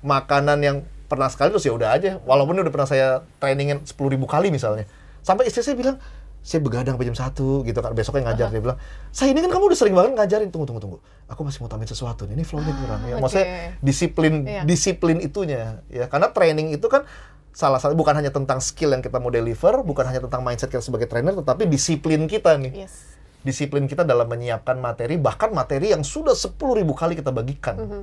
[0.00, 0.76] makanan yang
[1.08, 2.22] pernah sekali terus ya udah aja.
[2.22, 4.86] Walaupun udah pernah saya trainingin 10.000 ribu kali misalnya.
[5.20, 5.98] Sampai istri saya bilang
[6.38, 7.92] saya begadang sampai jam satu gitu kan.
[7.92, 8.78] Besoknya ngajar dia bilang
[9.10, 10.48] saya ini kan kamu udah sering banget ngajarin.
[10.48, 10.98] Tunggu tunggu tunggu.
[11.26, 12.24] Aku masih mau tambahin sesuatu.
[12.24, 13.14] Nih ini flow-nya kurang ya.
[13.18, 13.22] oke.
[13.26, 13.46] maksudnya
[13.82, 14.62] disiplin Iya.
[14.62, 16.06] disiplin itunya ya.
[16.06, 17.02] Karena training itu kan
[17.50, 20.78] salah satu bukan hanya tentang skill yang kita mau deliver bukan hanya tentang mindset kita
[20.78, 22.94] sebagai trainer tetapi disiplin kita nih Yes.
[23.40, 26.54] disiplin kita dalam menyiapkan materi bahkan materi yang sudah 10.000
[26.92, 28.02] kali kita bagikan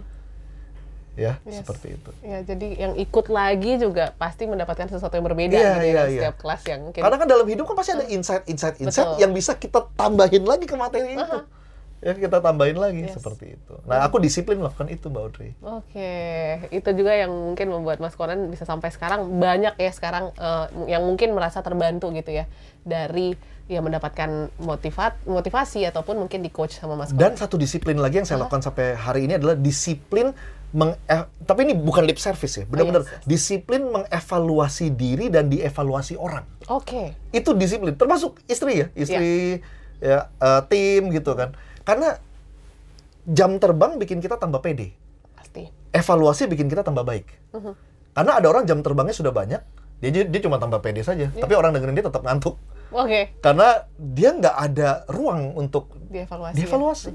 [1.15, 1.63] ya Yes.
[1.63, 5.79] seperti itu Ya, jadi yang ikut lagi juga pasti mendapatkan sesuatu yang berbeda Iya, gitu
[5.79, 6.21] ya iya, iya.
[6.27, 7.01] setiap kelas yang mungkin.
[7.01, 8.75] karena kan dalam hidup kan pasti ada insight insight
[9.15, 11.35] yang bisa kita tambahin lagi ke materi itu
[12.05, 13.17] ya kita tambahin lagi Yes.
[13.17, 16.13] seperti itu nah aku disiplin melakukan itu mbak Audrey Oke,
[16.69, 21.01] itu juga yang mungkin membuat Mas Konan bisa sampai sekarang banyak ya sekarang eh, yang
[21.01, 22.45] mungkin merasa terbantu gitu ya
[22.85, 23.33] dari
[23.65, 27.17] ya mendapatkan motivat motivasi ataupun mungkin di coach sama Mas Konan.
[27.25, 30.29] Dan satu disiplin lagi yang saya lakukan sampai hari ini adalah disiplin
[30.75, 33.25] meng eh, tapi ini bukan lip service ya, benar-benar yes, yes.
[33.25, 36.45] disiplin mengevaluasi diri dan dievaluasi orang.
[36.69, 39.65] Oke, Itu disiplin, termasuk istri ya, istri
[39.97, 41.57] ya eh, tim gitu kan.
[41.85, 42.17] Karena
[43.25, 44.93] jam terbang bikin kita tambah pede,
[45.33, 45.69] pasti.
[45.89, 47.25] evaluasi bikin kita tambah baik.
[48.11, 49.61] Karena ada orang jam terbangnya sudah banyak,
[49.99, 52.57] dia dia cuma tambah pede saja, tapi orang dengerin dia tetap ngantuk.
[52.89, 56.53] Oke, Karena dia nggak ada ruang untuk dievaluasi.
[56.53, 56.59] ya.
[56.63, 57.11] dievaluasi.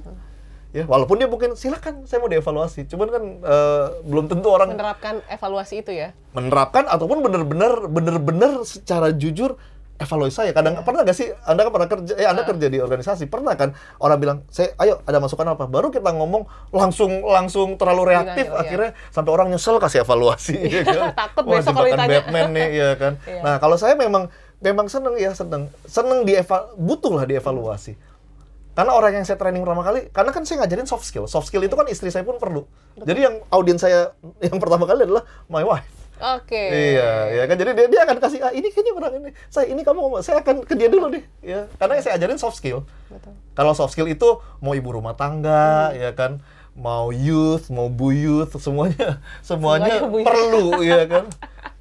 [0.71, 5.19] Ya, walaupun dia mungkin silakan saya mau dievaluasi, cuman kan eh, belum tentu orang Menerapkan
[5.27, 6.15] evaluasi itu ya.
[6.31, 9.59] menerapkan ataupun benar-benar benar-benar secara jujur
[10.01, 10.51] evaluasi saya.
[10.57, 13.77] Kadang pernah nggak sih Anda kan pernah kerja eh Anda kerja di organisasi, pernah kan
[14.01, 18.57] orang bilang, "Saya ayo ada masukan apa?" Baru kita ngomong langsung langsung terlalu reaktif Denial,
[18.57, 18.63] iya.
[18.65, 21.13] akhirnya sampai orang nyesel kasih evaluasi ya kan.
[21.13, 22.09] Takut Wah, besok kalau ditanya.
[22.25, 23.13] Batman nih ya kan.
[23.31, 23.43] Iya.
[23.45, 24.33] Nah, kalau saya memang
[24.65, 25.69] memang seneng ya seneng.
[25.85, 27.95] Seneng dieva butuh lah dievaluasi.
[28.73, 31.29] Karena orang yang saya training pertama kali, karena kan saya ngajarin soft skill.
[31.29, 32.65] Soft skill itu kan istri saya pun perlu.
[32.97, 36.00] Jadi yang audiens saya yang pertama kali adalah my wife.
[36.21, 36.65] Oke.
[36.93, 37.57] Iya, ya kan.
[37.57, 39.31] Jadi dia dia akan kasih ah ini kayaknya orang ini.
[39.49, 41.61] Saya ini kamu saya akan ke dia dulu nih, ya.
[41.81, 42.85] Karena yang saya ajarin soft skill.
[43.09, 43.33] Betul.
[43.57, 44.29] Kalau soft skill itu
[44.61, 46.45] mau ibu rumah tangga, ya kan,
[46.77, 50.27] mau youth, mau buyut, semuanya semuanya Semuanya buyut.
[50.29, 51.25] perlu, ya kan.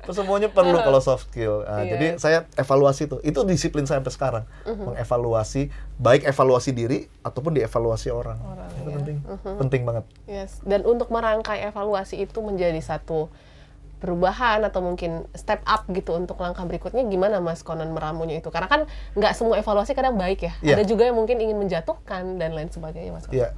[0.10, 1.62] Semuanya perlu kalau soft skill.
[1.70, 1.94] Nah, Iya.
[1.94, 3.22] Jadi saya evaluasi itu.
[3.22, 4.44] Itu disiplin saya sampai sekarang.
[4.66, 5.70] Mengevaluasi
[6.02, 8.42] baik evaluasi diri ataupun dievaluasi orang.
[8.42, 8.96] Orang, itu iya.
[8.98, 9.18] penting.
[9.62, 10.04] Penting banget.
[10.26, 10.66] Yes.
[10.66, 13.30] Dan untuk merangkai evaluasi itu menjadi satu
[14.00, 18.72] perubahan atau mungkin step up gitu untuk langkah berikutnya gimana Mas Konan meramunya itu karena
[18.72, 18.82] kan
[19.14, 20.80] nggak semua evaluasi kadang baik ya Iya.
[20.80, 23.50] ada juga yang mungkin ingin menjatuhkan dan lain sebagainya Mas Konan Iya.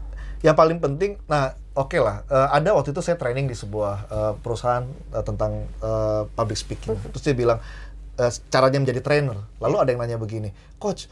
[0.42, 4.34] Yang paling penting, nah oke lah, eh, ada waktu itu saya training di sebuah eh,
[4.42, 4.82] perusahaan
[5.14, 6.98] eh, tentang eh, public speaking.
[7.14, 7.62] Terus dia bilang
[8.18, 9.38] eh, caranya menjadi trainer.
[9.62, 10.50] Lalu ada yang nanya begini,
[10.82, 11.06] coach,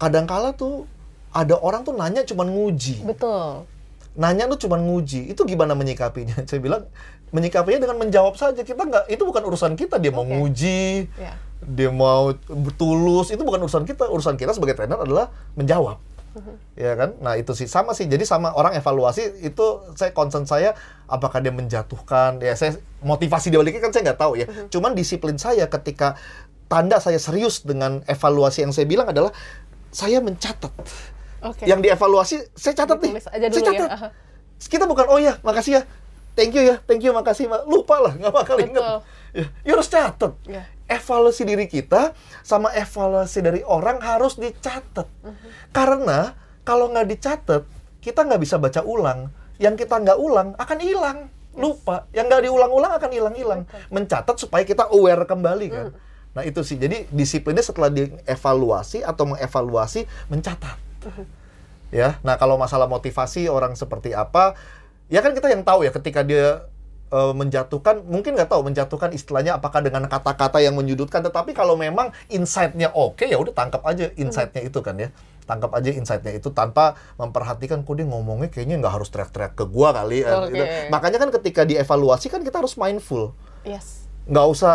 [0.00, 0.88] kadangkala tuh
[1.36, 3.68] ada orang tuh nanya cuman nguji, betul
[4.12, 5.28] nanya tuh cuman nguji.
[5.28, 6.40] Itu gimana menyikapinya?
[6.48, 6.88] Saya bilang
[7.32, 8.60] menyikapinya dengan menjawab saja.
[8.62, 9.98] Kita nggak, itu bukan urusan kita.
[9.98, 10.36] Dia mau Oke.
[10.36, 12.34] nguji, ya dia mau
[12.74, 14.10] tulus, itu bukan urusan kita.
[14.10, 15.98] Urusan kita sebagai trainer adalah menjawab.
[16.74, 17.12] Ya kan?
[17.20, 18.08] Nah, itu sih sama sih.
[18.08, 19.64] Jadi sama orang evaluasi itu
[19.94, 20.72] saya concern saya
[21.06, 22.40] apakah dia menjatuhkan.
[22.40, 24.46] Ya saya motivasi dia baliknya kan saya nggak tahu ya.
[24.72, 26.16] Cuman disiplin saya ketika
[26.72, 29.30] tanda saya serius dengan evaluasi yang saya bilang adalah
[29.92, 30.72] saya mencatat.
[31.44, 33.12] oke Yang dievaluasi saya catat nih.
[33.12, 33.68] Ditulis aja saya dulu ya.
[33.68, 33.90] catat.
[33.92, 34.08] Aha.
[34.62, 35.82] Kita bukan oh ya, makasih ya.
[36.32, 37.44] Thank you ya, thank you, makasih.
[37.46, 37.60] Ma.
[37.68, 38.68] Lupa lah, nggak bakal Betul.
[38.72, 38.84] inget.
[39.32, 40.68] Ya, ya harus catat Ya.
[40.88, 42.12] evaluasi diri kita
[42.44, 45.08] sama evaluasi dari orang harus dicatat.
[45.72, 47.62] Karena kalau nggak dicatat,
[48.00, 49.28] kita nggak bisa baca ulang.
[49.60, 51.18] Yang kita nggak ulang akan hilang,
[51.56, 52.08] lupa.
[52.16, 53.60] Yang nggak diulang-ulang akan hilang-hilang.
[53.92, 55.88] Mencatat supaya kita aware kembali kan.
[56.32, 56.80] Nah itu sih.
[56.80, 60.76] Jadi disiplinnya setelah dievaluasi atau mengevaluasi, mencatat.
[61.92, 62.16] Ya.
[62.24, 64.56] Nah kalau masalah motivasi orang seperti apa,
[65.08, 66.66] ya kan kita yang tahu ya ketika dia
[67.10, 72.14] eh, menjatuhkan mungkin nggak tahu menjatuhkan istilahnya apakah dengan kata-kata yang menyudutkan tetapi kalau memang
[72.30, 75.08] insight-nya oke ya udah tangkap aja insight-nya itu kan ya
[75.42, 79.90] tangkap aja insight-nya itu tanpa memperhatikan kok dia ngomongnya kayaknya nggak harus teriak-teriak ke gua
[79.90, 80.54] kali eh, Oke.
[80.54, 80.64] gitu.
[80.94, 84.06] makanya kan ketika dievaluasi kan kita harus mindful Yes.
[84.26, 84.74] Nggak usah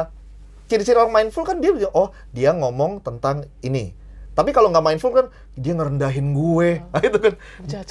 [0.68, 3.96] ciri-ciri orang mindful kan dia oh dia ngomong tentang ini.
[4.38, 7.34] Tapi kalau nggak mindful kan dia ngerendahin gue, nah, itu kan.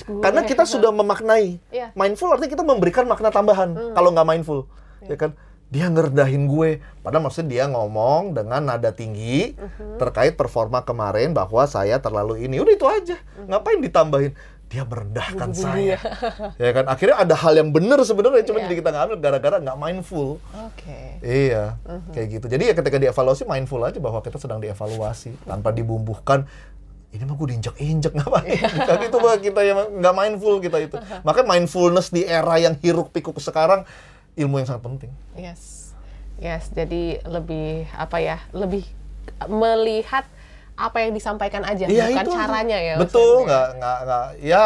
[0.06, 0.22] Gue.
[0.22, 1.58] Karena kita sudah memaknai.
[1.74, 1.90] Iya.
[1.98, 3.74] Mindful artinya kita memberikan makna tambahan.
[3.98, 4.70] Kalau nggak mindful,
[5.02, 5.34] ya kan?
[5.66, 6.78] Dia ngerendahin gue.
[7.02, 9.58] Padahal maksudnya dia ngomong dengan nada tinggi
[9.98, 12.62] terkait performa kemarin bahwa saya terlalu ini.
[12.62, 13.16] Udah itu aja.
[13.50, 14.30] Ngapain ditambahin?
[14.66, 15.94] Dia merendahkan saya.
[16.62, 16.84] ya kan?
[16.90, 18.66] Akhirnya ada hal yang benar sebenarnya, cuma Iya.
[18.66, 20.42] jadi kita nggak ambil gara-gara nggak mindful.
[20.66, 21.22] Oke.
[21.22, 21.78] Iya,
[22.10, 22.46] kayak gitu.
[22.50, 26.50] Jadi ya ketika dievaluasi mindful aja bahwa kita sedang dievaluasi tanpa dibumbuhkan.
[27.06, 28.60] Ini mah gue diinjek-injek ngapain?
[28.90, 30.96] Kan itu mah kita yang nggak mindful kita itu.
[31.22, 33.86] Makanya mindfulness di era yang hiruk pikuk sekarang
[34.34, 35.10] ilmu yang sangat penting.
[35.32, 35.94] Yes.
[36.36, 38.36] Yes, jadi lebih apa ya?
[38.52, 38.84] Lebih
[39.48, 40.28] melihat
[40.76, 42.94] apa yang disampaikan aja, Iya bukan itu caranya ya.
[43.00, 43.48] Betul, maksudnya.
[43.48, 44.62] nggak nggak nggak ya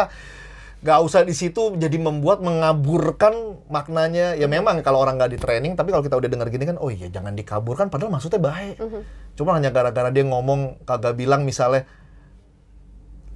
[0.81, 4.35] nggak usah di situ jadi membuat mengaburkan maknanya.
[4.35, 6.91] Ya memang kalau orang nggak di training, tapi kalau kita udah dengar gini kan, oh
[6.91, 8.75] iya jangan dikaburkan, padahal maksudnya baik.
[8.81, 9.01] Mhm.
[9.39, 11.87] Cuma hanya gara-gara dia ngomong kagak bilang misalnya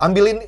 [0.02, 0.44] ambilin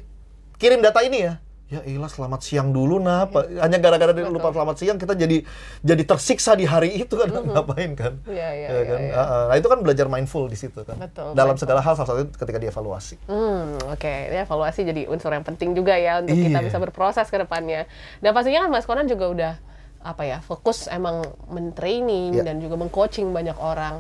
[0.60, 1.40] kirim data ini ya.
[1.68, 5.44] Ya ilah selamat siang dulu nah apa hanya gara-gara dia lupa selamat siang kita jadi
[5.84, 8.24] jadi tersiksa di hari itu kan ngapain kan?
[8.24, 9.00] Iya, iya, Ya iya, kan?
[9.04, 9.12] iya.
[9.12, 9.44] Ah, ah.
[9.52, 10.96] Nah, itu kan belajar mindful di situ kan.
[10.96, 11.68] Betul, Dalam mindful.
[11.68, 13.20] segala hal salah satunya ketika dievaluasi.
[13.28, 14.14] Hmm, oke.
[14.32, 16.68] Ini evaluasi jadi unsur yang penting juga ya untuk kita Iya.
[16.72, 17.84] bisa berproses ke depannya.
[18.24, 19.54] Dan pastinya kan Mas Konan juga udah
[20.00, 21.20] apa ya, fokus emang
[21.52, 22.48] mentraining Iya.
[22.48, 24.00] dan juga mengcoaching banyak orang.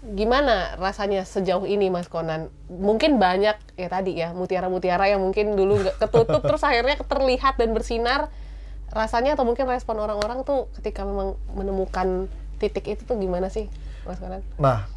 [0.00, 2.48] Gimana rasanya sejauh ini Mas Konan?
[2.72, 7.76] Mungkin banyak ya tadi ya, mutiara-mutiara yang mungkin dulu nggak ketutup terus akhirnya terlihat dan
[7.76, 8.32] bersinar.
[8.90, 12.26] Rasanya atau mungkin respon orang-orang tuh ketika memang menemukan
[12.58, 13.68] titik itu tuh gimana sih
[14.08, 14.40] Mas Konan?
[14.56, 14.88] Nah,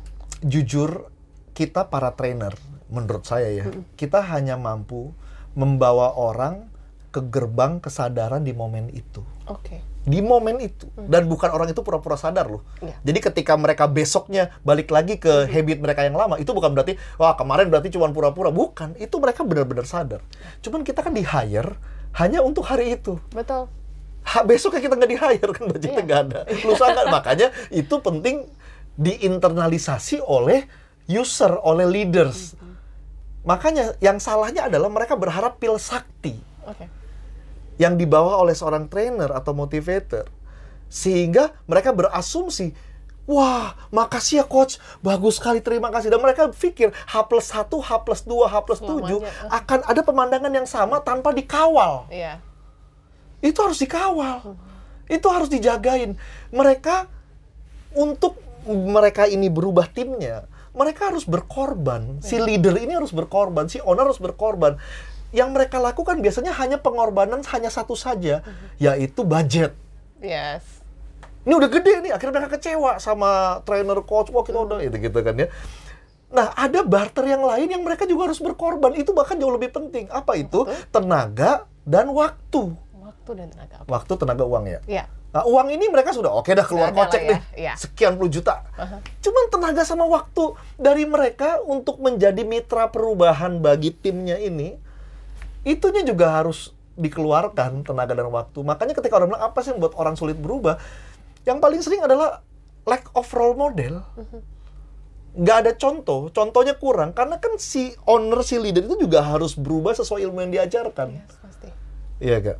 [0.42, 1.12] jujur
[1.54, 2.56] kita para trainer,
[2.89, 3.66] menurut saya ya,
[4.00, 5.13] kita hanya mampu
[5.54, 6.66] membawa orang
[7.13, 9.22] ke gerbang kesadaran di momen itu.
[9.46, 9.93] Oke.
[10.04, 10.88] Di momen itu.
[11.00, 12.62] Dan bukan orang itu pura-pura sadar loh.
[12.84, 12.96] Iya.
[13.08, 17.34] Jadi ketika mereka besoknya balik lagi ke habit mereka yang lama, itu bukan berarti, wah
[17.39, 18.52] kemarin berarti cuma pura-pura.
[18.52, 20.20] Bukan, itu mereka benar-benar sadar.
[20.60, 21.80] Cuman kita kan di-hire
[22.20, 23.16] hanya untuk hari itu.
[23.32, 23.72] Betul.
[24.24, 26.08] Ha, besoknya kita nggak di-hire kan budgetnya Iya.
[26.08, 26.39] nggak ada.
[26.68, 27.08] Lusa nggak.
[27.16, 28.36] Makanya itu penting
[29.00, 30.68] diinternalisasi oleh
[31.08, 32.56] user, oleh leaders.
[33.44, 36.88] Makanya yang salahnya adalah mereka berharap pil sakti Oke.
[37.78, 40.30] Yang dibawa oleh seorang trainer atau motivator.
[40.88, 42.70] Sehingga mereka berasumsi,
[43.26, 46.14] wah makasih ya coach, bagus sekali terima kasih.
[46.14, 49.32] Dan mereka pikir H plus 1, H plus 2, H plus 7 Selamanya.
[49.50, 52.38] akan ada pemandangan yang sama tanpa dikawal Iya.
[53.42, 54.56] itu harus dikawal.
[55.10, 56.16] Itu harus dijagain.
[56.54, 57.12] Mereka
[57.92, 62.24] untuk mereka ini berubah timnya, mereka harus berkorban.
[62.24, 64.80] Si leader ini harus berkorban, si owner harus berkorban.
[65.34, 68.46] Yang mereka lakukan biasanya hanya pengorbanan hanya satu saja,
[68.78, 69.74] yaitu budget.
[70.22, 70.62] Yes.
[71.43, 75.19] Ini udah gede nih, akhirnya mereka kecewa sama trainer coach, wah kita udah gitu gitu
[75.19, 75.52] kan ya.
[76.34, 78.98] Nah, ada barter yang lain yang mereka juga harus berkorban.
[78.98, 80.10] Itu bahkan jauh lebih penting.
[80.10, 80.65] Apa itu?
[80.89, 82.74] Tenaga dan waktu.
[82.98, 83.86] Waktu dan tenaga.
[83.86, 83.88] apa?
[83.89, 84.80] Waktu, tenaga, uang ya.
[84.89, 85.06] Iya.
[85.34, 87.39] Nah, uang ini mereka sudah oke dah keluar Sudah kocek ya, deh.
[87.58, 87.74] iya.
[87.74, 88.65] Sekian puluh juta.
[89.17, 94.78] Cuman tenaga sama waktu dari mereka untuk menjadi mitra perubahan bagi timnya ini,
[95.63, 98.60] itunya juga harus dikeluarkan tenaga dan waktu.
[98.62, 100.78] Makanya ketika orang bilang apa sih yang membuat orang sulit berubah,
[101.43, 102.45] yang paling sering adalah
[102.86, 104.04] lack of role model.
[105.34, 107.17] Nggak ada contoh, contohnya kurang.
[107.17, 111.08] Karena kan si owner, si leader itu juga harus berubah sesuai ilmu yang diajarkan.
[111.17, 111.69] Yes, pasti.
[112.21, 112.58] Iya, Kak.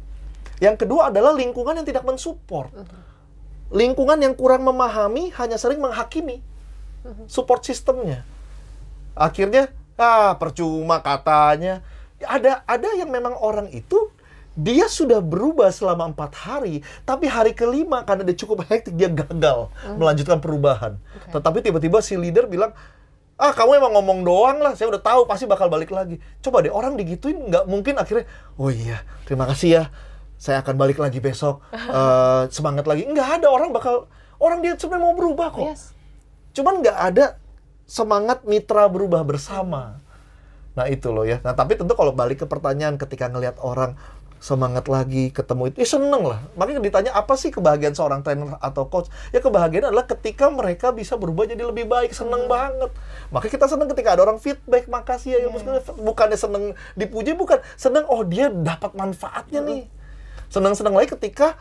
[0.58, 2.74] Yang kedua adalah lingkungan yang tidak mensupport.
[3.70, 6.42] Lingkungan yang kurang memahami hanya sering menghakimi
[7.30, 8.26] support sistemnya.
[9.14, 11.86] Akhirnya, ah percuma katanya.
[12.26, 14.10] Ada ada yang memang orang itu
[14.54, 19.74] dia sudah berubah selama empat hari, tapi hari kelima karena dia cukup hektik dia gagal
[19.98, 21.02] melanjutkan perubahan.
[21.34, 22.70] Tetapi tiba-tiba si leader bilang,
[23.42, 26.22] ah kamu emang ngomong doang lah, saya udah tahu pasti bakal balik lagi.
[26.38, 28.30] Coba deh orang digituin nggak mungkin akhirnya,
[28.62, 29.84] oh iya terima kasih ya,
[30.38, 33.10] saya akan balik lagi besok, Eh, semangat lagi.
[33.10, 34.06] Nggak ada orang bakal,
[34.38, 35.66] orang dia sebenarnya mau berubah kok.
[35.66, 35.98] Yes.
[36.54, 37.42] Cuman nggak ada
[37.90, 40.03] semangat mitra berubah bersama.
[40.74, 41.42] Nah itu loh ya.
[41.46, 43.98] Nah tapi tentu kalau balik ke pertanyaan ketika ngelihat orang
[44.44, 46.44] semangat lagi ketemu itu, ya seneng lah.
[46.60, 49.08] Makanya ditanya apa sih kebahagiaan seorang trainer atau coach?
[49.32, 52.92] Ya kebahagiaan adalah ketika mereka bisa berubah jadi lebih baik, seneng banget.
[53.32, 57.64] Makanya kita seneng ketika ada orang feedback, makasih ya, ya maksudnya bukannya seneng dipuji, bukan
[57.80, 59.88] seneng oh dia dapat manfaatnya nih.
[60.52, 61.56] Seneng-seneng lagi ketika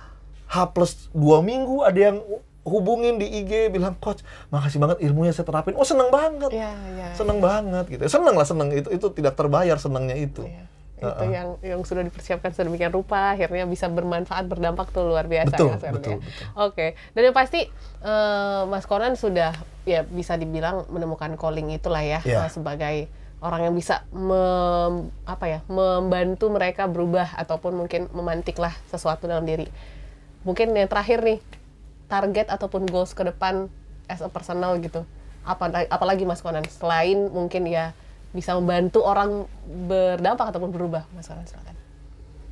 [0.51, 2.19] H plus dua minggu ada yang
[2.63, 4.23] hubungin di IG bilang coach
[4.55, 7.09] makasih banget ilmunya saya terapin oh seneng banget Iya, iya.
[7.19, 10.65] seneng banget gitu seneng lah seneng itu itu tidak terbayar senengnya itu Iya.
[11.03, 11.27] itu uh -uh.
[11.27, 15.75] yang yang sudah dipersiapkan sedemikian rupa akhirnya bisa bermanfaat berdampak tuh luar biasa betul, ya
[15.75, 16.19] Mas betul, ya.
[16.23, 16.47] betul.
[16.55, 16.87] Oke,
[17.19, 17.61] dan yang pasti
[18.07, 19.51] uh, Mas Konan sudah
[19.83, 23.11] ya bisa dibilang menemukan calling itulah ya uh, sebagai
[23.43, 29.67] orang yang bisa mem, apa ya membantu mereka berubah ataupun mungkin memantiklah sesuatu dalam diri.
[30.47, 31.43] Mungkin yang terakhir nih
[32.13, 33.73] target ataupun goals ke depan
[34.13, 35.09] as a personal gitu.
[35.49, 37.97] Apa apalagi Mas Konan selain mungkin ya
[38.37, 39.49] bisa membantu orang
[39.89, 41.77] berdampak ataupun berubah Mas Konan silakan.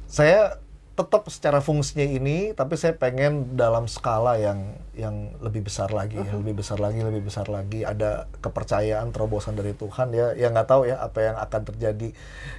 [0.08, 0.56] Saya
[1.00, 6.26] tetap secara fungsinya ini, tapi saya pengen dalam skala yang yang lebih besar lagi, uh
[6.26, 6.36] -huh.
[6.36, 7.80] ya, lebih besar lagi, lebih besar lagi.
[7.88, 12.08] Ada kepercayaan, terobosan dari Tuhan ya, yang nggak tahu ya apa yang akan terjadi,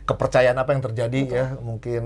[0.10, 1.38] kepercayaan apa yang terjadi Betul.
[1.38, 2.04] ya, mungkin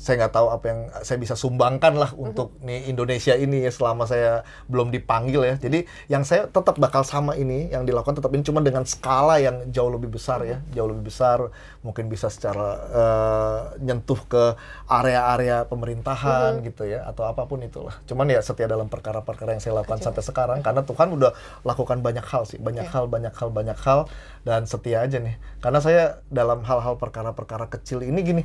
[0.00, 2.32] saya nggak tahu apa yang saya bisa sumbangkan lah uh-huh.
[2.32, 5.54] untuk nih Indonesia ini ya selama saya belum dipanggil ya.
[5.60, 9.68] Jadi yang saya tetap bakal sama ini yang dilakukan tetap ini cuma dengan skala yang
[9.68, 11.52] jauh lebih besar ya, jauh lebih besar.
[11.84, 14.56] Mungkin bisa secara uh, nyentuh ke
[14.88, 16.64] area-area pemerintahan uh-huh.
[16.64, 17.92] gitu ya atau apa pun itulah.
[18.08, 20.16] Cuman ya setia dalam perkara-perkara yang saya lakukan Kecil.
[20.16, 21.36] sampai sekarang karena Tuhan udah
[21.68, 22.94] lakukan banyak hal sih, banyak yeah.
[22.96, 24.08] hal, banyak hal, banyak hal
[24.48, 25.36] dan setia aja nih.
[25.60, 28.44] Karena saya dalam hal-hal perkara-perkara kecil ini gini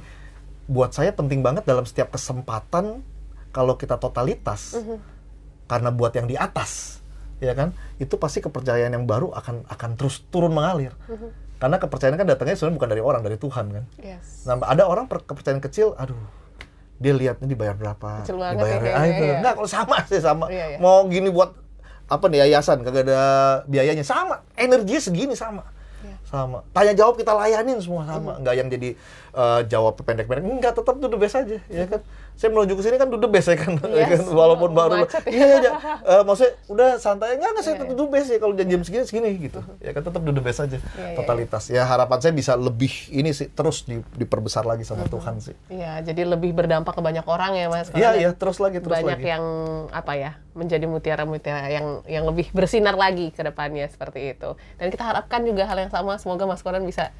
[0.65, 3.05] buat saya penting banget dalam setiap kesempatan
[3.53, 4.99] kalau kita totalitas uh -huh.
[5.69, 6.99] karena buat yang di atas
[7.37, 11.31] ya kan itu pasti kepercayaan yang baru akan akan terus turun mengalir uh -huh.
[11.61, 14.49] karena kepercayaan kan datangnya sebenarnya bukan dari orang dari Tuhan kan yes.
[14.49, 16.17] nah ada orang kepercayaan kecil aduh
[16.95, 19.35] dia lihatnya dibayar berapa Kecil dibayar ya, ah, itu ya.
[19.43, 20.77] nggak kalau sama sih sama iya, iya.
[20.79, 21.51] mau gini buat
[22.07, 23.21] apa nih yayasan kagak ada
[23.67, 25.74] biayanya sama energinya segini sama
[26.35, 26.59] sama.
[26.75, 28.35] Tanya jawab kita layanin semua sama.
[28.35, 28.43] Hmm.
[28.43, 28.89] Nggak yang jadi
[29.31, 30.43] uh, jawab pendek-pendek.
[30.43, 32.03] Enggak, tetap duduk best aja, ya kan.
[32.35, 33.79] Saya menuju ke sini kan duduk best ya kan.
[33.79, 33.95] Yes.
[33.95, 34.21] ya kan?
[34.27, 35.71] Walaupun baru macet, iya ya.
[36.03, 39.29] uh, maksudnya udah santai enggak enggak saya tetap duduk best ya kalau jam-jam segini segini
[39.39, 39.59] gitu.
[39.79, 40.77] Ya kan tetap duduk best aja.
[40.77, 41.63] Yeah, Totalitas.
[41.71, 45.55] Ya harapan saya bisa lebih ini sih terus di, diperbesar lagi sama Tuhan sih.
[45.71, 47.87] Iya, jadi lebih berdampak ke banyak orang ya Mas.
[47.95, 49.31] Iya, iya, terus lagi terus banyak lagi.
[49.31, 49.43] yang
[49.95, 50.31] apa ya?
[50.55, 54.55] menjadi mutiara-mutiara yang yang lebih bersinar lagi ke depannya seperti itu.
[54.79, 57.11] Dan kita harapkan juga hal yang sama semoga Mas Koran bisa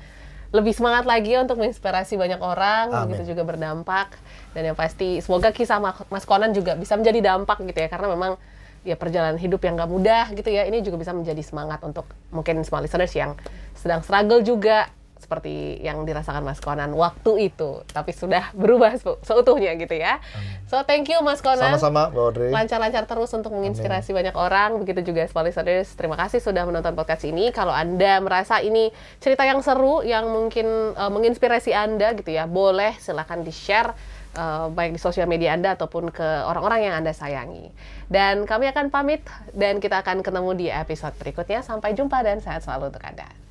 [0.56, 3.12] lebih semangat lagi untuk menginspirasi banyak orang Amin.
[3.12, 4.16] gitu juga berdampak
[4.56, 8.40] dan yang pasti semoga kisah Mas Konan juga bisa menjadi dampak gitu ya karena memang
[8.88, 12.64] ya perjalanan hidup yang gak mudah gitu ya ini juga bisa menjadi semangat untuk mungkin
[12.64, 13.36] small listeners yang
[13.76, 14.88] sedang struggle juga
[15.26, 18.94] seperti yang dirasakan Mas Konan waktu itu, tapi sudah berubah
[19.26, 20.22] seutuhnya gitu ya.
[20.70, 21.74] So thank you Mas Konan.
[21.74, 22.54] Sama-sama, Audrey.
[22.54, 24.22] Lancar-lancar terus untuk menginspirasi Amin.
[24.22, 25.98] banyak orang, begitu juga listeners.
[25.98, 27.50] Terima kasih sudah menonton podcast ini.
[27.50, 32.94] Kalau Anda merasa ini cerita yang seru, yang mungkin uh, menginspirasi Anda gitu ya, boleh
[33.02, 33.98] silahkan di-share
[34.38, 37.72] uh, baik di sosial media Anda ataupun ke orang-orang yang Anda sayangi.
[38.06, 41.66] Dan kami akan pamit dan kita akan ketemu di episode berikutnya.
[41.66, 43.45] Sampai jumpa dan sehat selalu untuk Anda.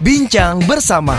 [0.00, 1.12] Bincang bersama